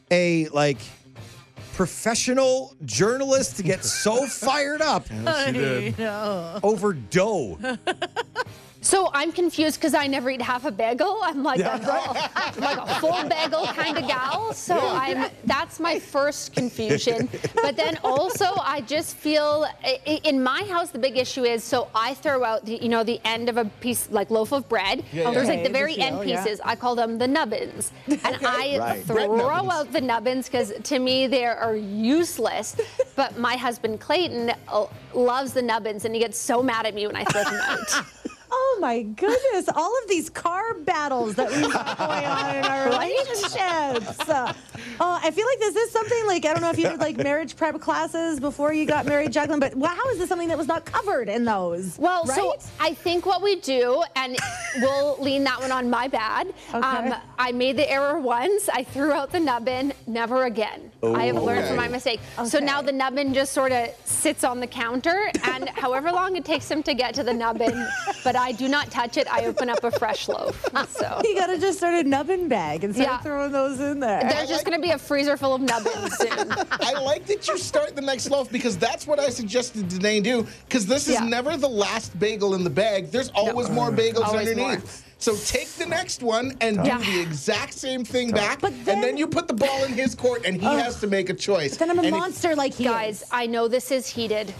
a 0.09 0.47
like 0.49 0.79
professional 1.73 2.75
journalist 2.85 3.57
to 3.57 3.63
get 3.63 3.83
so 3.85 4.25
fired 4.27 4.81
up 4.81 5.05
I 5.11 5.51
know. 5.97 6.59
over 6.63 6.93
dough. 6.93 7.59
So 8.81 9.09
I'm 9.13 9.31
confused 9.31 9.79
because 9.79 9.93
I 9.93 10.07
never 10.07 10.29
eat 10.29 10.41
half 10.41 10.63
a 10.65 10.71
bagel. 10.71 11.19
I'm 11.23 11.43
like, 11.43 11.59
a, 11.59 11.73
I'm 12.35 12.59
like 12.61 12.77
a 12.77 12.99
full 12.99 13.23
bagel 13.27 13.65
kind 13.67 13.97
of 13.97 14.07
gal. 14.07 14.53
So 14.53 14.77
I'm 14.79 15.29
that's 15.45 15.79
my 15.79 15.99
first 15.99 16.53
confusion. 16.53 17.27
But 17.55 17.75
then 17.75 17.97
also 18.03 18.45
I 18.61 18.81
just 18.81 19.15
feel 19.17 19.65
i- 19.83 19.99
i- 20.07 20.21
in 20.23 20.41
my 20.41 20.63
house 20.63 20.91
the 20.91 20.99
big 20.99 21.17
issue 21.17 21.43
is 21.43 21.63
so 21.63 21.89
I 21.95 22.13
throw 22.13 22.43
out 22.43 22.65
the 22.65 22.75
you 22.81 22.87
know 22.89 23.03
the 23.03 23.19
end 23.25 23.49
of 23.49 23.57
a 23.57 23.65
piece 23.65 24.09
like 24.11 24.29
loaf 24.29 24.51
of 24.53 24.69
bread. 24.69 25.03
Yeah, 25.11 25.31
There's 25.31 25.47
like 25.47 25.63
the 25.63 25.69
very 25.69 25.93
Okay, 25.93 26.03
end 26.03 26.29
yeah. 26.29 26.41
pieces. 26.43 26.61
I 26.63 26.75
call 26.75 26.95
them 26.95 27.17
the 27.17 27.27
nubbins, 27.27 27.91
and 28.07 28.21
I 28.45 28.77
Right. 28.79 29.03
Throw 29.03 29.35
nubbins. 29.35 29.73
out 29.73 29.91
the 29.91 30.01
nubbins 30.01 30.45
because 30.47 30.71
to 30.83 30.99
me 30.99 31.27
they 31.27 31.45
are 31.45 31.75
useless. 31.75 32.75
But 33.15 33.37
my 33.37 33.55
husband 33.55 33.99
Clayton 33.99 34.51
uh, 34.67 34.85
loves 35.13 35.51
the 35.53 35.61
nubbins, 35.61 36.05
and 36.05 36.13
he 36.13 36.21
gets 36.21 36.37
so 36.37 36.61
mad 36.63 36.85
at 36.85 36.93
me 36.93 37.07
when 37.07 37.15
I 37.15 37.23
throw 37.25 37.43
them 37.43 37.59
out. 37.61 38.05
Oh 38.77 38.79
my 38.79 39.01
goodness! 39.01 39.67
All 39.75 39.91
of 40.03 40.07
these 40.07 40.29
carb 40.29 40.85
battles 40.85 41.33
that 41.33 41.49
we've 41.49 41.71
got 41.71 41.97
going 41.97 42.25
on 42.25 42.55
in 42.57 42.63
our 42.63 42.85
relationships. 42.91 44.29
Uh, 44.29 44.53
oh, 44.99 45.19
I 45.23 45.31
feel 45.31 45.45
like 45.45 45.59
this 45.59 45.75
is 45.75 45.91
something 45.91 46.25
like 46.27 46.45
I 46.45 46.53
don't 46.53 46.61
know 46.61 46.69
if 46.69 46.77
you 46.77 46.87
did 46.89 46.99
like 46.99 47.17
marriage 47.17 47.55
prep 47.55 47.79
classes 47.79 48.39
before 48.39 48.73
you 48.73 48.85
got 48.85 49.05
married, 49.05 49.31
Jacqueline. 49.31 49.59
But 49.59 49.73
how 49.73 50.09
is 50.09 50.17
this 50.19 50.29
something 50.29 50.47
that 50.49 50.57
was 50.57 50.67
not 50.67 50.85
covered 50.85 51.29
in 51.29 51.45
those? 51.45 51.97
Well, 51.97 52.23
right? 52.25 52.35
so 52.35 52.55
I 52.79 52.93
think 52.93 53.25
what 53.25 53.41
we 53.41 53.57
do, 53.59 54.03
and 54.15 54.37
we'll 54.81 55.17
lean 55.21 55.43
that 55.45 55.59
one 55.59 55.71
on 55.71 55.89
my 55.89 56.07
bad. 56.07 56.53
Um, 56.73 57.13
I 57.39 57.51
made 57.51 57.77
the 57.77 57.89
error 57.89 58.19
once. 58.19 58.69
I 58.69 58.83
threw 58.83 59.11
out 59.11 59.31
the 59.31 59.39
nubbin. 59.39 59.93
Never 60.07 60.45
again. 60.45 60.91
I 61.03 61.25
have 61.25 61.35
learned 61.41 61.67
from 61.67 61.75
my 61.77 61.83
Okay. 61.85 61.91
mistake. 61.93 62.19
So 62.45 62.59
now 62.59 62.81
the 62.81 62.91
nubbin 62.91 63.33
just 63.33 63.53
sort 63.53 63.71
of 63.71 63.89
sits 64.05 64.43
on 64.43 64.59
the 64.59 64.67
counter, 64.67 65.31
and 65.43 65.69
however 65.69 66.11
long 66.11 66.35
it 66.35 66.45
takes 66.45 66.69
him 66.69 66.83
to 66.83 66.93
get 66.93 67.13
to 67.15 67.23
the 67.23 67.33
nubbin, 67.33 67.87
but 68.23 68.35
I 68.35 68.51
do 68.51 68.67
not 68.67 68.89
touch 68.91 69.17
it. 69.17 69.27
I 69.31 69.45
open 69.45 69.69
up 69.69 69.83
a 69.83 69.91
fresh 69.91 70.27
loaf. 70.27 70.65
So 70.89 71.21
you 71.23 71.35
gotta 71.35 71.57
just 71.59 71.77
start 71.79 71.93
a 71.95 72.03
nubbin 72.07 72.47
bag 72.47 72.83
and 72.83 72.93
start 72.93 73.07
Yeah. 73.09 73.17
throwing 73.19 73.51
those 73.51 73.79
in 73.79 73.99
there. 73.99 74.21
there's 74.21 74.49
just 74.49 74.65
going 74.65 74.79
to 74.79 74.86
be 74.87 74.93
a 74.93 74.97
freezer 74.97 75.35
full 75.37 75.53
of 75.53 75.61
nubbins 75.61 76.15
soon. 76.17 76.51
I 76.71 76.93
like 77.01 77.25
that 77.25 77.47
you 77.47 77.57
start 77.57 77.95
the 77.95 78.01
next 78.01 78.29
loaf 78.29 78.49
because 78.51 78.77
that's 78.77 79.05
what 79.05 79.19
I 79.19 79.29
suggested 79.29 79.89
Danae 79.89 80.21
do. 80.21 80.47
Because 80.67 80.85
this 80.85 81.07
is 81.07 81.15
Yeah. 81.15 81.25
never 81.25 81.57
the 81.57 81.67
last 81.69 82.17
bagel 82.19 82.55
in 82.55 82.63
the 82.63 82.69
bag. 82.69 83.11
There's 83.11 83.29
always 83.35 83.69
more 83.69 83.91
bagels 83.91 84.25
Always 84.25 84.55
more. 84.55 84.65
underneath. 84.71 85.03
So 85.19 85.35
take 85.35 85.67
the 85.69 85.85
next 85.85 86.21
one 86.23 86.55
and 86.61 86.85
Yeah. 86.85 86.99
do 86.99 87.11
the 87.11 87.21
exact 87.21 87.73
same 87.73 88.05
thing 88.05 88.31
back, 88.31 88.61
But 88.61 88.71
and 88.73 88.85
then- 88.85 89.01
then 89.01 89.17
you 89.17 89.27
put 89.27 89.47
the 89.47 89.53
ball 89.53 89.83
in 89.83 89.93
his 89.93 90.13
court, 90.15 90.43
and 90.45 90.55
he 90.61 90.65
has 90.67 90.99
to 91.01 91.07
make 91.07 91.29
a 91.29 91.33
choice. 91.33 91.75
Then 91.75 91.89
I'm 91.89 91.97
a 91.97 92.03
And 92.03 92.07
it- 92.15 92.19
monster 92.19 92.55
like 92.55 92.73
he 92.75 92.83
Guys, 92.85 93.23
is. 93.23 93.27
I 93.31 93.47
know 93.47 93.67
this 93.67 93.91
is 93.91 94.07
heated. 94.07 94.53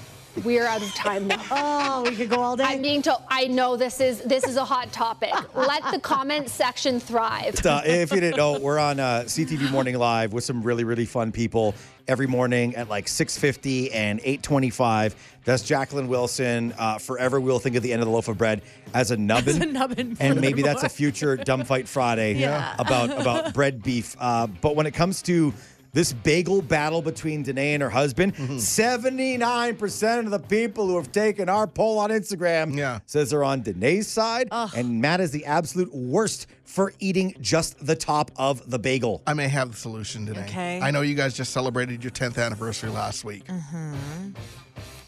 We 0.43 0.59
are 0.59 0.67
out 0.67 0.81
of 0.81 0.93
time 0.93 1.27
now. 1.27 1.41
Oh, 1.89 2.03
we 2.03 2.15
could 2.15 2.29
go 2.29 2.41
all 2.41 2.55
day. 2.55 2.63
I'm 2.65 2.81
being 2.81 3.01
told. 3.01 3.23
I 3.29 3.45
know 3.45 3.75
this 3.77 3.99
is 3.99 4.21
this 4.21 4.45
is 4.45 4.55
a 4.57 4.63
hot 4.65 4.91
topic. 4.91 5.31
Let 5.55 5.83
the 5.91 5.99
comment 5.99 6.49
section 6.49 6.99
thrive. 6.99 7.65
Uh, 7.65 7.81
if 7.85 8.11
you 8.11 8.19
didn't 8.19 8.37
know, 8.37 8.59
we're 8.59 8.77
on 8.77 8.99
uh, 8.99 9.23
CTV 9.25 9.71
Morning 9.71 9.97
Live 9.97 10.33
with 10.33 10.43
some 10.43 10.61
really, 10.61 10.83
really 10.83 11.05
fun 11.05 11.31
people 11.31 11.73
every 12.07 12.27
morning 12.27 12.75
at 12.75 12.87
like 12.89 13.05
6.50 13.07 13.89
and 13.93 14.19
8.25. 14.21 15.15
That's 15.43 15.63
Jacqueline 15.63 16.07
Wilson. 16.07 16.73
Uh, 16.77 16.97
forever 16.99 17.39
we'll 17.39 17.59
think 17.59 17.75
of 17.75 17.83
the 17.83 17.91
end 17.91 18.01
of 18.01 18.07
the 18.07 18.13
loaf 18.13 18.27
of 18.27 18.37
bread 18.37 18.61
as 18.93 19.11
a 19.11 19.17
nubbin. 19.17 19.55
As 19.55 19.61
a 19.61 19.65
nubbin 19.65 20.17
and 20.19 20.39
maybe 20.39 20.61
that's 20.61 20.83
a 20.83 20.89
future 20.89 21.35
Dumb 21.37 21.63
Fight 21.63 21.87
Friday 21.87 22.33
Yeah. 22.35 22.75
about, 22.79 23.09
about 23.19 23.53
bread 23.53 23.81
beef. 23.81 24.15
Uh, 24.19 24.47
but 24.47 24.75
when 24.75 24.85
it 24.85 24.93
comes 24.93 25.21
to 25.23 25.53
this 25.93 26.13
bagel 26.13 26.61
battle 26.61 27.01
between 27.01 27.43
Danae 27.43 27.73
and 27.73 27.83
her 27.83 27.89
husband, 27.89 28.35
mm-hmm. 28.35 28.57
79% 28.57 30.19
of 30.19 30.31
the 30.31 30.39
people 30.39 30.87
who 30.87 30.95
have 30.97 31.11
taken 31.11 31.49
our 31.49 31.67
poll 31.67 31.99
on 31.99 32.09
Instagram 32.09 32.75
Yeah. 32.75 32.99
says 33.05 33.29
they're 33.31 33.43
on 33.43 33.61
Danae's 33.61 34.07
side. 34.07 34.47
And 34.51 35.01
Matt 35.01 35.19
is 35.21 35.31
the 35.31 35.45
absolute 35.45 35.93
worst 35.93 36.47
for 36.63 36.93
eating 36.99 37.35
just 37.41 37.83
the 37.85 37.95
top 37.95 38.31
of 38.35 38.69
the 38.69 38.77
bagel. 38.79 39.23
I 39.25 39.33
may 39.33 39.47
have 39.47 39.71
the 39.71 39.77
solution 39.77 40.25
today. 40.25 40.43
Okay. 40.43 40.79
I 40.81 40.91
know 40.91 41.01
you 41.01 41.15
guys 41.15 41.33
just 41.33 41.51
celebrated 41.53 42.03
your 42.03 42.11
10th 42.11 42.37
anniversary 42.43 42.89
last 42.89 43.23
week. 43.23 43.45
Mm-hmm. 43.45 44.31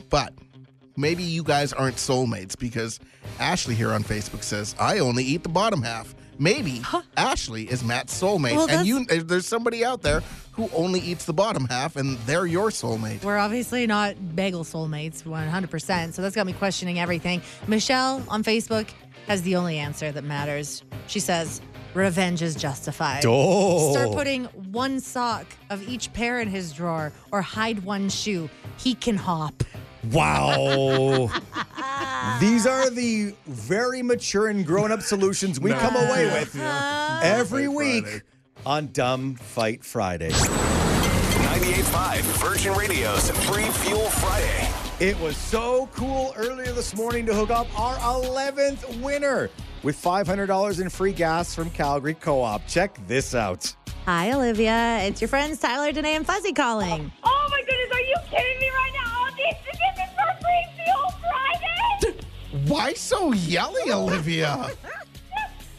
But 0.09 0.33
maybe 0.95 1.23
you 1.23 1.43
guys 1.43 1.73
aren't 1.73 1.97
soulmates 1.97 2.57
because 2.57 2.99
Ashley 3.39 3.75
here 3.75 3.91
on 3.91 4.03
Facebook 4.03 4.43
says, 4.43 4.75
I 4.79 4.99
only 4.99 5.23
eat 5.23 5.43
the 5.43 5.49
bottom 5.49 5.81
half. 5.81 6.15
Maybe 6.39 6.81
Ashley 7.17 7.69
is 7.69 7.83
Matt's 7.83 8.19
soulmate. 8.19 8.55
Well, 8.55 8.69
and 8.69 8.87
you 8.87 9.05
there's 9.05 9.45
somebody 9.45 9.83
out 9.83 10.01
there 10.01 10.21
who 10.53 10.69
only 10.73 11.01
eats 11.01 11.25
the 11.25 11.33
bottom 11.33 11.65
half 11.65 11.97
and 11.97 12.17
they're 12.19 12.45
your 12.45 12.69
soulmate. 12.69 13.23
We're 13.23 13.37
obviously 13.37 13.85
not 13.85 14.35
bagel 14.35 14.63
soulmates 14.63 15.23
100%. 15.23 16.13
So 16.13 16.21
that's 16.21 16.35
got 16.35 16.47
me 16.47 16.53
questioning 16.53 16.99
everything. 16.99 17.41
Michelle 17.67 18.23
on 18.29 18.43
Facebook 18.43 18.87
has 19.27 19.41
the 19.41 19.57
only 19.57 19.77
answer 19.77 20.11
that 20.11 20.23
matters. 20.23 20.83
She 21.07 21.19
says, 21.19 21.61
Revenge 21.93 22.41
is 22.41 22.55
justified. 22.55 23.23
Oh. 23.25 23.91
Start 23.91 24.11
putting 24.11 24.45
one 24.71 24.99
sock 24.99 25.45
of 25.69 25.87
each 25.87 26.13
pair 26.13 26.39
in 26.39 26.47
his 26.47 26.71
drawer 26.71 27.11
or 27.31 27.41
hide 27.41 27.83
one 27.83 28.09
shoe. 28.09 28.49
He 28.77 28.93
can 28.93 29.17
hop. 29.17 29.63
Wow. 30.11 31.29
These 32.39 32.65
are 32.65 32.89
the 32.89 33.35
very 33.47 34.01
mature 34.01 34.47
and 34.47 34.65
grown 34.65 34.93
up 34.93 35.01
solutions 35.01 35.59
we 35.59 35.71
come 35.71 35.97
away 35.97 36.25
with 36.27 36.55
uh-huh. 36.55 37.19
every 37.21 37.67
week 37.67 38.23
on 38.65 38.87
Dumb 38.93 39.35
Fight 39.35 39.83
Friday. 39.83 40.29
98.5 40.29 42.21
Virgin 42.41 42.73
Radio's 42.75 43.29
Free 43.45 43.65
Fuel 43.65 44.09
Friday. 44.09 44.69
It 45.05 45.19
was 45.19 45.35
so 45.35 45.89
cool 45.93 46.33
earlier 46.37 46.71
this 46.71 46.95
morning 46.95 47.25
to 47.25 47.33
hook 47.33 47.49
up 47.49 47.67
our 47.77 47.97
11th 47.97 49.01
winner 49.01 49.49
with 49.83 50.01
$500 50.01 50.79
in 50.79 50.89
free 50.89 51.11
gas 51.11 51.53
from 51.53 51.69
Calgary 51.71 52.13
Co 52.13 52.41
op. 52.41 52.65
Check 52.67 53.05
this 53.05 53.35
out. 53.35 53.75
Hi, 54.05 54.31
Olivia. 54.31 54.99
It's 55.01 55.19
your 55.19 55.27
friends 55.27 55.59
Tyler, 55.59 55.91
Danae, 55.91 56.15
and 56.15 56.25
Fuzzy 56.25 56.53
calling. 56.53 57.11
Oh 57.21 57.47
my 57.51 57.61
goodness, 57.63 57.91
are 57.91 58.01
you 58.01 58.15
kidding 58.29 58.59
me 58.59 58.68
Why 62.67 62.93
so 62.93 63.33
yelly, 63.33 63.91
Olivia? 63.91 64.71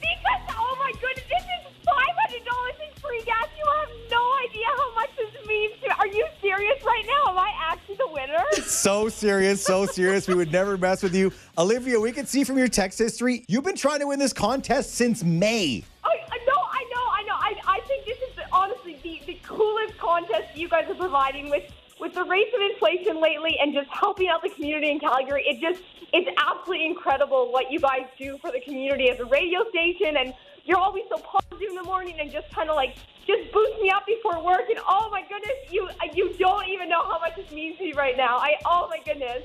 Because, 0.00 0.56
oh 0.58 0.76
my 0.78 0.92
goodness, 0.92 1.24
this 1.28 1.42
is 1.42 1.86
$500 1.86 2.36
in 2.36 3.00
free 3.00 3.22
gas. 3.24 3.46
You 3.58 3.66
have 3.78 3.88
no 4.10 4.36
idea 4.44 4.66
how 4.66 4.94
much 4.94 5.10
this 5.16 5.46
means 5.46 5.74
to 5.82 5.94
Are 5.98 6.06
you 6.06 6.26
serious 6.40 6.82
right 6.84 7.04
now? 7.06 7.32
Am 7.32 7.38
I 7.38 7.52
actually 7.60 7.96
the 7.96 8.08
winner? 8.08 8.42
So 8.70 9.08
serious, 9.08 9.62
so 9.62 9.86
serious. 9.86 10.26
We 10.26 10.34
would 10.34 10.52
never 10.52 10.78
mess 10.78 11.02
with 11.02 11.14
you. 11.14 11.32
Olivia, 11.58 11.98
we 12.00 12.12
can 12.12 12.26
see 12.26 12.44
from 12.44 12.56
your 12.56 12.68
text 12.68 12.98
history, 12.98 13.44
you've 13.48 13.64
been 13.64 13.76
trying 13.76 14.00
to 14.00 14.06
win 14.06 14.18
this 14.18 14.32
contest 14.32 14.94
since 14.94 15.22
May. 15.22 15.84
I, 16.04 16.08
I 16.08 16.38
know, 16.46 16.62
I 16.70 16.84
know, 16.94 17.04
I 17.12 17.22
know. 17.26 17.34
I, 17.34 17.54
I 17.66 17.80
think 17.86 18.06
this 18.06 18.18
is 18.18 18.36
the, 18.36 18.42
honestly 18.52 18.98
the, 19.02 19.20
the 19.26 19.38
coolest 19.42 19.98
contest 19.98 20.56
you 20.56 20.68
guys 20.68 20.88
are 20.88 20.94
providing 20.94 21.50
with 21.50 21.64
with 22.00 22.14
the 22.14 22.24
rates 22.24 22.50
of 22.54 22.60
inflation 22.62 23.20
lately 23.20 23.58
and 23.60 23.74
just 23.74 23.90
helping 23.90 24.28
out 24.28 24.42
the 24.42 24.48
community 24.48 24.90
in 24.90 24.98
Calgary. 24.98 25.44
It 25.46 25.60
just 25.60 25.82
it's 26.12 26.28
absolutely 26.38 26.86
incredible 26.86 27.52
what 27.52 27.70
you 27.70 27.78
guys 27.78 28.06
do 28.18 28.38
for 28.38 28.50
the 28.50 28.60
community 28.60 29.10
as 29.10 29.20
a 29.20 29.24
radio 29.24 29.68
station 29.70 30.16
and 30.16 30.34
you're 30.64 30.78
always 30.78 31.04
so 31.08 31.18
positive 31.18 31.68
in 31.68 31.74
the 31.74 31.82
morning 31.82 32.16
and 32.20 32.30
just 32.30 32.50
kind 32.54 32.68
of 32.68 32.76
like 32.76 32.96
just 33.26 33.52
boost 33.52 33.80
me 33.80 33.90
up 33.90 34.04
before 34.06 34.42
work 34.44 34.68
and 34.68 34.78
oh 34.88 35.08
my 35.10 35.22
goodness 35.22 35.52
you 35.70 35.88
you 36.14 36.32
don't 36.38 36.68
even 36.68 36.88
know 36.88 37.02
how 37.02 37.18
much 37.20 37.36
this 37.36 37.50
means 37.52 37.76
to 37.78 37.84
me 37.84 37.92
right 37.92 38.16
now 38.16 38.36
i 38.38 38.54
oh 38.66 38.88
my 38.88 38.98
goodness 39.04 39.42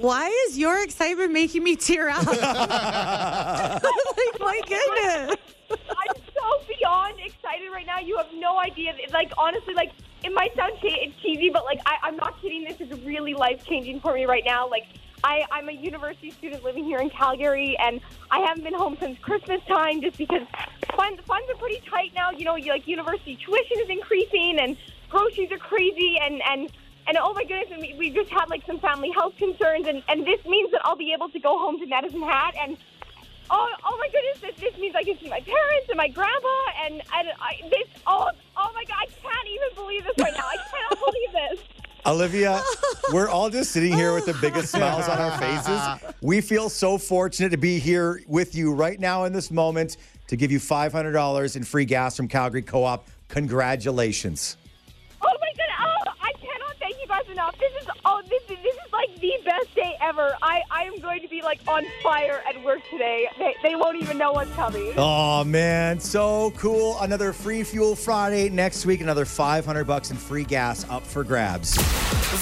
Why 0.00 0.28
is 0.46 0.56
your 0.56 0.80
excitement 0.82 1.32
making 1.32 1.64
me 1.64 1.74
tear 1.74 2.08
up? 2.08 2.24
like, 2.26 2.38
my 4.38 4.60
goodness. 4.68 5.36
I'm 5.70 6.14
so 6.34 6.46
beyond 6.68 7.14
excited 7.18 7.72
right 7.72 7.86
now. 7.86 7.98
You 7.98 8.16
have 8.16 8.28
no 8.34 8.58
idea. 8.60 8.94
Like 9.12 9.32
honestly, 9.36 9.74
like 9.74 9.90
it 10.22 10.32
might 10.32 10.54
sound 10.54 10.74
che- 10.80 11.12
cheesy, 11.20 11.50
but 11.50 11.64
like 11.64 11.80
I, 11.84 11.96
I'm 12.04 12.16
not 12.16 12.40
kidding. 12.40 12.64
This 12.64 12.80
is 12.80 13.04
really 13.04 13.34
life 13.34 13.64
changing 13.66 14.00
for 14.00 14.14
me 14.14 14.24
right 14.26 14.44
now. 14.46 14.68
Like 14.70 14.86
I, 15.24 15.44
I'm 15.50 15.68
a 15.68 15.72
university 15.72 16.30
student 16.30 16.64
living 16.64 16.84
here 16.84 16.98
in 16.98 17.10
Calgary, 17.10 17.76
and 17.78 18.00
I 18.30 18.40
haven't 18.40 18.64
been 18.64 18.74
home 18.74 18.96
since 19.00 19.18
Christmas 19.18 19.60
time 19.66 20.00
just 20.00 20.18
because 20.18 20.42
funds 20.96 21.20
funds 21.26 21.50
are 21.50 21.56
pretty 21.56 21.80
tight 21.88 22.12
now. 22.14 22.30
You 22.30 22.44
know, 22.44 22.56
you, 22.56 22.72
like 22.72 22.86
university 22.86 23.36
tuition 23.36 23.78
is 23.80 23.88
increasing, 23.88 24.58
and 24.60 24.76
groceries 25.10 25.52
are 25.52 25.58
crazy, 25.58 26.18
and 26.20 26.42
and. 26.48 26.72
And 27.06 27.16
oh 27.16 27.32
my 27.32 27.42
goodness, 27.42 27.68
and 27.72 27.80
we, 27.80 27.94
we 27.98 28.10
just 28.10 28.28
had 28.28 28.50
like 28.50 28.66
some 28.66 28.78
family 28.80 29.10
health 29.10 29.34
concerns, 29.38 29.86
and, 29.88 30.02
and 30.10 30.26
this 30.26 30.44
means 30.44 30.70
that 30.72 30.82
I'll 30.84 30.94
be 30.94 31.14
able 31.14 31.30
to 31.30 31.38
go 31.40 31.58
home 31.58 31.78
to 31.78 31.86
Medicine 31.86 32.20
Hat 32.20 32.54
and 32.60 32.76
Oh, 33.50 33.68
oh 33.84 33.96
my 33.98 34.08
goodness! 34.08 34.40
This, 34.42 34.60
this 34.60 34.78
means 34.78 34.94
I 34.94 35.02
can 35.02 35.18
see 35.18 35.28
my 35.28 35.40
parents 35.40 35.88
and 35.88 35.96
my 35.96 36.08
grandpa, 36.08 36.48
and 36.84 36.94
and 36.94 37.28
I, 37.40 37.56
this. 37.70 37.88
Oh, 38.06 38.30
oh 38.56 38.70
my 38.74 38.84
God! 38.84 38.96
I 39.00 39.06
can't 39.06 39.48
even 39.48 39.74
believe 39.74 40.04
this 40.04 40.14
right 40.22 40.34
now. 40.34 40.44
I 40.44 40.56
cannot 40.70 40.98
believe 41.06 41.32
this. 41.32 41.66
Olivia, 42.04 42.62
we're 43.12 43.28
all 43.28 43.50
just 43.50 43.72
sitting 43.72 43.92
here 43.92 44.14
with 44.14 44.26
the 44.26 44.34
biggest 44.34 44.70
smiles 44.72 45.08
on 45.08 45.18
our 45.18 45.38
faces. 45.38 46.14
We 46.20 46.40
feel 46.40 46.68
so 46.68 46.98
fortunate 46.98 47.50
to 47.50 47.56
be 47.56 47.78
here 47.78 48.22
with 48.26 48.54
you 48.54 48.72
right 48.72 48.98
now 48.98 49.24
in 49.24 49.32
this 49.32 49.50
moment 49.50 49.96
to 50.28 50.36
give 50.36 50.52
you 50.52 50.60
$500 50.60 51.56
in 51.56 51.64
free 51.64 51.84
gas 51.84 52.16
from 52.16 52.28
Calgary 52.28 52.62
Co 52.62 52.84
op. 52.84 53.08
Congratulations. 53.28 54.56
Like 58.98 59.20
the 59.20 59.32
best 59.44 59.74
day 59.74 59.96
ever. 60.00 60.36
I 60.42 60.62
I 60.70 60.82
am 60.84 60.98
going 60.98 61.20
to 61.22 61.28
be 61.28 61.40
like 61.40 61.60
on 61.68 61.84
fire 62.02 62.42
at 62.48 62.62
work 62.64 62.80
today. 62.90 63.28
They 63.38 63.54
they 63.62 63.76
won't 63.76 63.96
even 63.96 64.18
know 64.18 64.32
what's 64.32 64.52
coming. 64.52 64.92
Oh 64.96 65.44
man, 65.44 66.00
so 66.00 66.52
cool. 66.56 66.98
Another 67.00 67.32
free 67.32 67.62
fuel 67.62 67.94
Friday 67.94 68.48
next 68.48 68.86
week, 68.86 69.00
another 69.00 69.24
500 69.24 69.84
bucks 69.84 70.10
in 70.10 70.16
free 70.16 70.44
gas 70.44 70.88
up 70.90 71.06
for 71.06 71.22
grabs. 71.22 71.76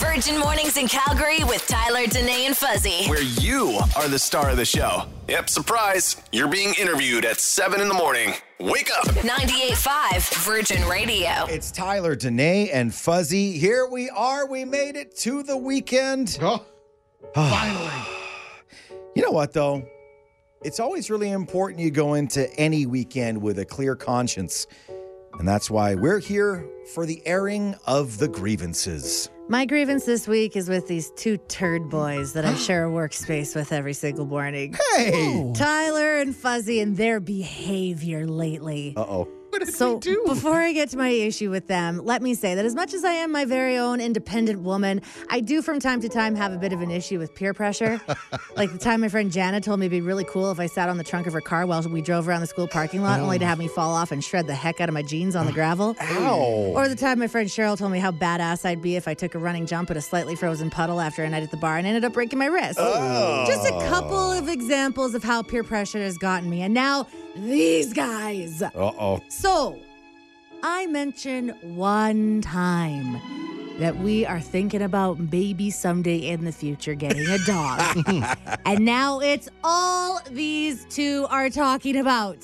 Virgin 0.01 0.38
Mornings 0.38 0.77
in 0.77 0.88
Calgary 0.88 1.45
with 1.45 1.66
Tyler, 1.66 2.07
Danae, 2.07 2.47
and 2.47 2.57
Fuzzy. 2.57 3.07
Where 3.07 3.23
you 3.23 3.79
are 3.95 4.09
the 4.09 4.19
star 4.19 4.51
of 4.51 4.57
the 4.57 4.64
show. 4.64 5.05
Yep, 5.29 5.51
surprise. 5.51 6.16
You're 6.33 6.49
being 6.49 6.75
interviewed 6.79 7.25
at 7.25 7.38
7 7.38 7.81
in 7.81 7.88
the 7.88 7.95
morning. 7.95 8.35
Wake 8.59 8.90
up. 8.97 9.05
98.5 9.07 10.47
Virgin 10.47 10.88
Radio. 10.88 11.45
It's 11.47 11.71
Tyler, 11.71 12.16
Danae, 12.16 12.71
and 12.71 12.95
Fuzzy. 12.95 13.53
Here 13.59 13.87
we 13.87 14.09
are. 14.09 14.47
We 14.47 14.64
made 14.64 14.97
it 14.97 15.14
to 15.19 15.42
the 15.42 15.59
weekend. 15.59 16.38
Oh, 16.40 16.64
finally. 17.35 17.92
You 19.14 19.23
know 19.23 19.31
what, 19.31 19.53
though? 19.53 19.87
It's 20.64 20.81
always 20.81 21.11
really 21.11 21.33
important 21.33 21.81
you 21.81 21.90
go 21.90 22.14
into 22.14 22.51
any 22.59 22.87
weekend 22.87 23.42
with 23.42 23.59
a 23.59 23.64
clear 23.66 23.95
conscience. 23.95 24.66
And 25.38 25.46
that's 25.46 25.70
why 25.70 25.94
we're 25.94 26.18
here 26.18 26.66
for 26.94 27.07
the 27.07 27.22
airing 27.27 27.75
of 27.87 28.18
the 28.18 28.29
grievances. 28.29 29.29
My 29.49 29.64
grievance 29.64 30.05
this 30.05 30.27
week 30.27 30.57
is 30.57 30.68
with 30.68 30.88
these 30.88 31.11
two 31.12 31.37
turd 31.37 31.88
boys 31.88 32.33
that 32.33 32.44
I 32.44 32.55
share 32.57 32.87
a 32.87 32.90
workspace 32.90 33.55
with 33.55 33.72
every 33.72 33.92
single 33.92 34.27
morning. 34.27 34.75
Hey! 34.94 35.53
Tyler 35.55 36.18
and 36.18 36.35
Fuzzy 36.35 36.81
and 36.81 36.96
their 36.96 37.20
behavior 37.20 38.27
lately. 38.27 38.94
Uh 38.96 39.03
oh. 39.03 39.29
So 39.69 39.99
before 40.27 40.57
I 40.57 40.73
get 40.73 40.91
to 40.91 40.97
my 40.97 41.09
issue 41.09 41.51
with 41.51 41.67
them, 41.67 42.01
let 42.05 42.23
me 42.23 42.35
say 42.35 42.55
that 42.55 42.65
as 42.65 42.75
much 42.75 42.95
as 42.95 43.05
I 43.05 43.13
am 43.13 43.33
my 43.33 43.45
very 43.45 43.77
own 43.77 44.01
independent 44.01 44.61
woman, 44.61 45.03
I 45.31 45.41
do 45.41 45.63
from 45.63 45.81
time 45.81 46.01
to 46.01 46.09
time 46.09 46.35
have 46.35 46.53
a 46.53 46.59
bit 46.59 46.73
of 46.73 46.81
an 46.81 46.91
issue 46.91 47.19
with 47.19 47.35
peer 47.35 47.55
pressure. 47.55 48.01
like 48.57 48.73
the 48.73 48.79
time 48.79 49.01
my 49.01 49.09
friend 49.09 49.31
Jana 49.31 49.61
told 49.61 49.81
me 49.81 49.87
it'd 49.87 49.91
be 49.97 50.01
really 50.01 50.25
cool 50.25 50.51
if 50.51 50.61
I 50.61 50.67
sat 50.67 50.89
on 50.89 50.99
the 50.99 51.05
trunk 51.05 51.27
of 51.27 51.33
her 51.33 51.41
car 51.41 51.67
while 51.67 51.83
we 51.83 52.03
drove 52.03 52.29
around 52.29 52.41
the 52.41 52.47
school 52.47 52.69
parking 52.69 53.03
lot, 53.03 53.21
only 53.21 53.39
to 53.39 53.47
have 53.47 53.59
me 53.59 53.69
fall 53.69 53.95
off 53.95 54.13
and 54.13 54.23
shred 54.23 54.47
the 54.47 54.55
heck 54.55 54.81
out 54.81 54.89
of 54.89 54.95
my 54.95 55.03
jeans 55.03 55.37
on 55.37 55.47
the 55.47 55.53
gravel. 55.53 55.97
Ow. 56.01 56.73
Or 56.75 56.89
the 56.89 56.97
time 56.97 57.19
my 57.19 57.27
friend 57.29 57.49
Cheryl 57.49 57.77
told 57.77 57.93
me 57.93 57.99
how 57.99 58.13
badass 58.13 58.65
I'd 58.65 58.83
be 58.83 58.97
if 58.97 59.09
I 59.09 59.15
took 59.15 59.35
a 59.35 59.39
running 59.39 59.67
jump 59.67 59.91
at 59.91 59.97
a 59.97 60.01
slightly 60.01 60.37
frozen 60.37 60.71
puddle 60.71 61.01
after 61.01 61.25
a 61.25 61.31
night 61.31 61.43
at 61.43 61.51
the 61.51 61.57
bar 61.57 61.77
and 61.77 61.87
ended 61.87 62.05
up 62.05 62.13
breaking 62.13 62.39
my 62.39 62.47
wrist. 62.47 62.79
Oh. 62.81 63.45
Just 63.47 63.67
a 63.67 63.73
couple 63.89 64.33
of 64.33 64.49
examples 64.49 65.15
of 65.15 65.23
how 65.23 65.43
peer 65.43 65.65
pressure 65.65 65.99
has 65.99 66.19
gotten 66.19 66.49
me. 66.51 66.63
And 66.63 66.75
now 66.75 67.07
these 67.37 67.92
guys. 67.92 68.62
Uh 68.62 68.70
oh. 68.75 69.20
So, 69.29 69.79
I 70.62 70.87
mentioned 70.87 71.55
one 71.62 72.40
time 72.40 73.20
that 73.79 73.96
we 73.99 74.25
are 74.25 74.40
thinking 74.40 74.83
about 74.83 75.18
maybe 75.18 75.70
someday 75.70 76.16
in 76.16 76.44
the 76.44 76.53
future 76.53 76.94
getting 76.94 77.27
a 77.27 77.38
dog. 77.46 78.05
and 78.64 78.85
now 78.85 79.20
it's 79.20 79.49
all 79.62 80.20
these 80.31 80.87
two 80.87 81.27
are 81.29 81.51
talking 81.51 81.96
about. 81.96 82.38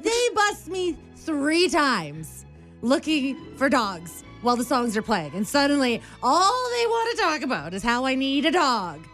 They 0.00 0.28
bust 0.34 0.68
me 0.68 0.96
three 1.16 1.68
times 1.68 2.46
looking 2.82 3.36
for 3.56 3.68
dogs 3.68 4.24
while 4.42 4.56
the 4.56 4.64
songs 4.64 4.96
are 4.96 5.02
playing. 5.02 5.32
And 5.34 5.46
suddenly, 5.46 6.00
all 6.22 6.70
they 6.70 6.86
want 6.86 7.16
to 7.16 7.22
talk 7.22 7.42
about 7.42 7.74
is 7.74 7.82
how 7.82 8.04
I 8.04 8.14
need 8.14 8.44
a 8.46 8.50
dog. 8.50 9.06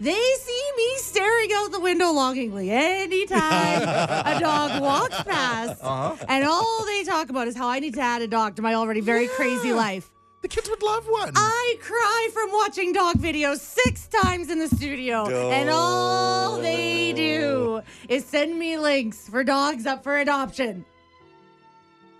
They 0.00 0.12
see 0.38 0.70
me 0.78 0.96
staring 0.96 1.50
out 1.56 1.72
the 1.72 1.80
window 1.80 2.10
longingly 2.10 2.70
anytime 2.70 3.82
a 3.82 4.40
dog 4.40 4.80
walks 4.80 5.22
past. 5.24 5.78
Uh-huh. 5.82 6.16
And 6.26 6.42
all 6.46 6.86
they 6.86 7.04
talk 7.04 7.28
about 7.28 7.48
is 7.48 7.54
how 7.54 7.68
I 7.68 7.80
need 7.80 7.92
to 7.94 8.00
add 8.00 8.22
a 8.22 8.26
dog 8.26 8.56
to 8.56 8.62
my 8.62 8.72
already 8.72 9.02
very 9.02 9.28
crazy 9.28 9.74
life. 9.74 10.10
The 10.40 10.48
kids 10.48 10.70
would 10.70 10.82
love 10.82 11.04
one. 11.04 11.32
I 11.36 11.76
cry 11.82 12.30
from 12.32 12.50
watching 12.50 12.94
dog 12.94 13.16
videos 13.16 13.58
six 13.58 14.08
times 14.08 14.48
in 14.48 14.58
the 14.58 14.68
studio, 14.68 15.28
and 15.50 15.68
all 15.68 16.58
they 16.62 17.12
do 17.12 17.82
is 18.08 18.24
send 18.24 18.58
me 18.58 18.78
links 18.78 19.28
for 19.28 19.44
dogs 19.44 19.84
up 19.84 20.02
for 20.02 20.16
adoption. 20.16 20.86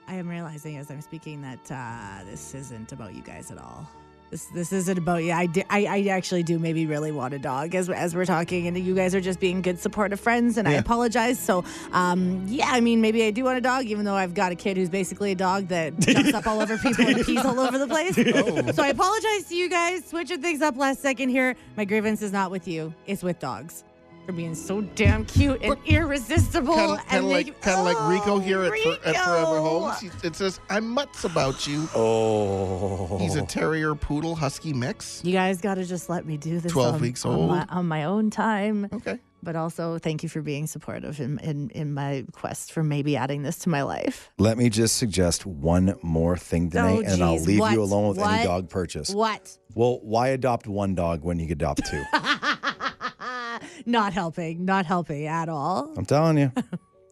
I 0.07 0.17
am 0.17 0.29
realizing 0.29 0.77
as 0.77 0.91
I'm 0.91 1.01
speaking 1.01 1.41
that 1.41 1.71
uh, 1.71 2.25
this 2.31 2.55
isn't 2.55 2.93
about 2.93 3.15
you 3.15 3.23
guys 3.23 3.51
at 3.51 3.57
all. 3.57 3.89
This 4.31 4.45
this 4.47 4.73
isn't 4.73 4.97
about 4.97 5.25
you. 5.25 5.33
I, 5.33 5.47
di- 5.47 5.65
I 5.69 5.87
I 5.87 6.05
actually 6.11 6.45
do 6.45 6.61
maybe 6.61 6.87
really 6.87 7.11
want 7.11 7.35
a 7.35 7.39
dog 7.41 7.75
as 7.75 7.91
as 7.91 8.15
we're 8.15 8.25
talking, 8.27 8.69
and 8.69 8.79
you 8.79 8.95
guys 8.95 9.13
are 9.13 9.21
just 9.21 9.41
being 9.41 9.61
good 9.61 9.81
supportive 9.81 10.21
friends, 10.21 10.57
and 10.57 10.69
I 10.69 10.73
Yeah. 10.75 10.79
apologize. 10.79 11.37
So 11.41 11.65
um 11.93 12.45
yeah, 12.47 12.69
I 12.69 12.81
mean 12.81 13.01
maybe 13.01 13.25
I 13.25 13.33
do 13.33 13.43
want 13.43 13.59
a 13.59 13.61
dog, 13.61 13.87
even 13.87 14.05
though 14.05 14.15
I've 14.15 14.35
got 14.35 14.53
a 14.53 14.55
kid 14.55 14.77
who's 14.77 14.89
basically 14.89 15.33
a 15.33 15.35
dog 15.35 15.67
that 15.69 15.99
jumps 15.99 16.33
up 16.33 16.47
all 16.47 16.61
over 16.63 16.79
people 16.79 17.07
and 17.09 17.27
pees 17.27 17.45
all 17.45 17.59
over 17.59 17.77
the 17.77 17.89
place. 17.89 18.15
So 18.77 18.85
I 18.85 18.89
apologize 18.89 19.49
to 19.49 19.57
you 19.57 19.69
guys. 19.69 20.05
Switching 20.05 20.41
things 20.41 20.63
up 20.63 20.77
last 20.77 21.01
second 21.03 21.31
here. 21.31 21.57
My 21.77 21.85
grievance 21.85 22.23
is 22.23 22.31
not 22.33 22.53
with 22.53 22.69
you; 22.69 22.95
it's 23.07 23.25
with 23.25 23.41
dogs 23.41 23.83
for 24.31 24.37
being 24.37 24.55
so 24.55 24.81
damn 24.81 25.25
cute 25.25 25.61
and 25.63 25.77
irresistible. 25.87 26.75
Kind 26.77 26.93
of 26.93 26.99
and 27.11 27.29
like, 27.29 27.47
make- 27.47 27.61
kind 27.61 27.79
of 27.81 27.85
like 27.85 28.09
Rico 28.09 28.37
oh, 28.37 28.39
here 28.39 28.63
at, 28.63 28.73
For, 28.79 28.93
at 29.09 29.17
Forever 29.17 29.55
Rico. 29.55 29.81
Homes. 29.81 30.01
He- 30.01 30.11
It 30.23 30.37
says, 30.37 30.61
"I'm 30.71 30.89
mutts 30.89 31.25
about 31.25 31.67
you." 31.67 31.89
Oh. 31.95 33.19
He's 33.19 33.35
a 33.35 33.45
terrier 33.45 33.95
poodle 33.95 34.35
husky 34.37 34.73
mix. 34.73 35.21
You 35.25 35.33
guys 35.33 35.61
got 35.61 35.75
to 35.75 35.85
just 35.85 36.09
let 36.09 36.25
me 36.27 36.37
do 36.37 36.61
this. 36.61 36.71
12 36.73 36.95
on, 36.95 37.01
weeks 37.01 37.25
on 37.25 37.49
my, 37.49 37.61
old. 37.61 37.71
on 37.71 37.89
my 37.89 38.05
own 38.05 38.31
time. 38.31 38.89
Okay. 38.93 39.19
But 39.43 39.57
also, 39.57 39.99
thank 39.99 40.23
you 40.23 40.29
for 40.29 40.43
being 40.43 40.67
supportive 40.67 41.19
in, 41.19 41.39
in, 41.39 41.71
in 41.71 41.95
my 41.95 42.27
quest 42.33 42.73
for 42.73 42.83
maybe 42.83 43.17
adding 43.17 43.43
this 43.43 43.59
to 43.61 43.71
my 43.71 43.83
life. 43.83 44.31
Let 44.39 44.59
me 44.59 44.69
just 44.69 44.97
suggest 44.97 45.47
one 45.47 45.95
more 46.03 46.37
thing, 46.37 46.69
Danae, 46.69 46.99
Oh, 46.99 47.01
and 47.01 47.23
I'll 47.23 47.41
leave 47.41 47.61
What? 47.61 47.73
you 47.73 47.83
alone 47.83 48.09
with 48.11 48.19
any 48.19 48.45
dog 48.45 48.69
purchase. 48.69 49.15
What? 49.15 49.57
Well, 49.75 49.99
why 50.03 50.29
adopt 50.29 50.67
one 50.67 50.95
dog 50.95 51.25
when 51.25 51.39
you 51.39 51.49
could 51.49 51.57
adopt 51.63 51.87
two? 51.87 52.03
Not 53.91 54.13
helping. 54.13 54.65
Not 54.65 54.87
helping 54.87 55.27
at 55.27 55.49
all. 55.49 55.93
I'm 55.97 56.07
telling 56.07 56.39
you. 56.39 56.53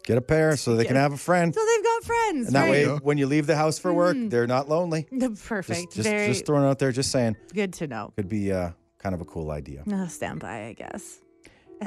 Get 0.05 0.17
a 0.17 0.23
pair 0.23 0.57
so 0.57 0.75
they 0.75 0.87
can 0.87 0.97
have 0.97 1.13
a 1.13 1.19
friend. 1.19 1.55
So 1.55 1.61
they've 1.61 1.85
got 1.85 2.05
friends. 2.05 2.47
And 2.47 2.57
that 2.57 2.71
right? 2.71 2.87
way, 2.89 2.99
when 3.03 3.19
you 3.19 3.27
leave 3.27 3.47
the 3.47 3.57
house 3.57 3.79
for 3.79 3.93
work, 3.93 4.17
they're 4.19 4.47
not 4.47 4.67
lonely. 4.67 5.03
Perfect. 5.45 5.69
Just, 5.69 5.97
just, 5.97 6.09
Very 6.09 6.29
just 6.29 6.47
throwing 6.47 6.65
it 6.65 6.67
out 6.67 6.79
there, 6.79 6.93
just 6.93 7.11
saying. 7.11 7.37
good 7.53 7.75
to 7.75 7.87
know. 7.87 8.15
Could 8.17 8.27
be 8.29 8.51
uh, 8.51 8.71
kind 8.97 9.15
of 9.15 9.21
a 9.21 9.27
cool 9.27 9.51
idea. 9.51 9.83
Uh, 9.93 10.07
stand 10.07 10.41
by, 10.41 10.67
I 10.67 10.73
guess. 10.73 11.19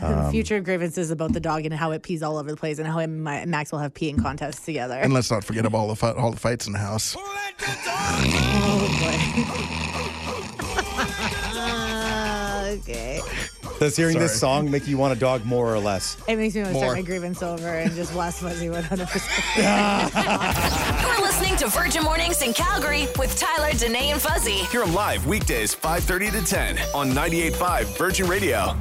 Um, 0.01 0.31
Future 0.31 0.61
grievances 0.61 1.11
about 1.11 1.33
the 1.33 1.41
dog 1.41 1.65
and 1.65 1.73
how 1.73 1.91
it 1.91 2.01
pees 2.01 2.23
all 2.23 2.37
over 2.37 2.49
the 2.49 2.55
place 2.55 2.79
and 2.79 2.87
how 2.87 2.99
him 2.99 3.11
and 3.11 3.23
my, 3.25 3.45
Max 3.45 3.73
will 3.73 3.79
have 3.79 3.93
peeing 3.93 4.21
contests 4.21 4.63
together. 4.63 4.93
And 4.93 5.11
let's 5.11 5.29
not 5.29 5.43
forget 5.43 5.65
about 5.65 5.79
all 5.79 5.89
the 5.89 5.97
fi- 5.97 6.13
all 6.13 6.31
the 6.31 6.39
fights 6.39 6.65
in 6.65 6.71
the 6.71 6.79
house. 6.79 7.13
Ah, 11.53 12.69
okay. 12.69 13.19
Does 13.81 13.95
hearing 13.95 14.19
this 14.19 14.39
song 14.39 14.69
make 14.69 14.87
you 14.87 14.95
want 14.95 15.11
a 15.11 15.19
dog 15.19 15.43
more 15.43 15.73
or 15.73 15.79
less? 15.79 16.15
It 16.27 16.35
makes 16.35 16.53
me 16.53 16.61
want 16.61 16.73
to 16.73 16.79
start 16.79 16.97
my 16.97 17.01
grievance 17.01 17.41
over 17.41 17.67
and 17.67 17.91
just 17.93 18.13
blast 18.13 18.41
Fuzzy 18.41 18.67
100%. 18.67 21.01
You're 21.01 21.19
listening 21.19 21.57
to 21.57 21.67
Virgin 21.67 22.03
Mornings 22.03 22.43
in 22.43 22.53
Calgary 22.53 23.07
with 23.17 23.35
Tyler, 23.35 23.73
Danae, 23.73 24.11
and 24.11 24.21
Fuzzy. 24.21 24.51
Hear 24.51 24.83
'em 24.83 24.93
live 24.93 25.25
weekdays 25.25 25.73
5:30 25.73 26.29
to 26.29 26.45
10 26.45 26.77
on 26.93 27.11
98.5 27.11 27.97
Virgin 27.97 28.27
Radio. 28.27 28.77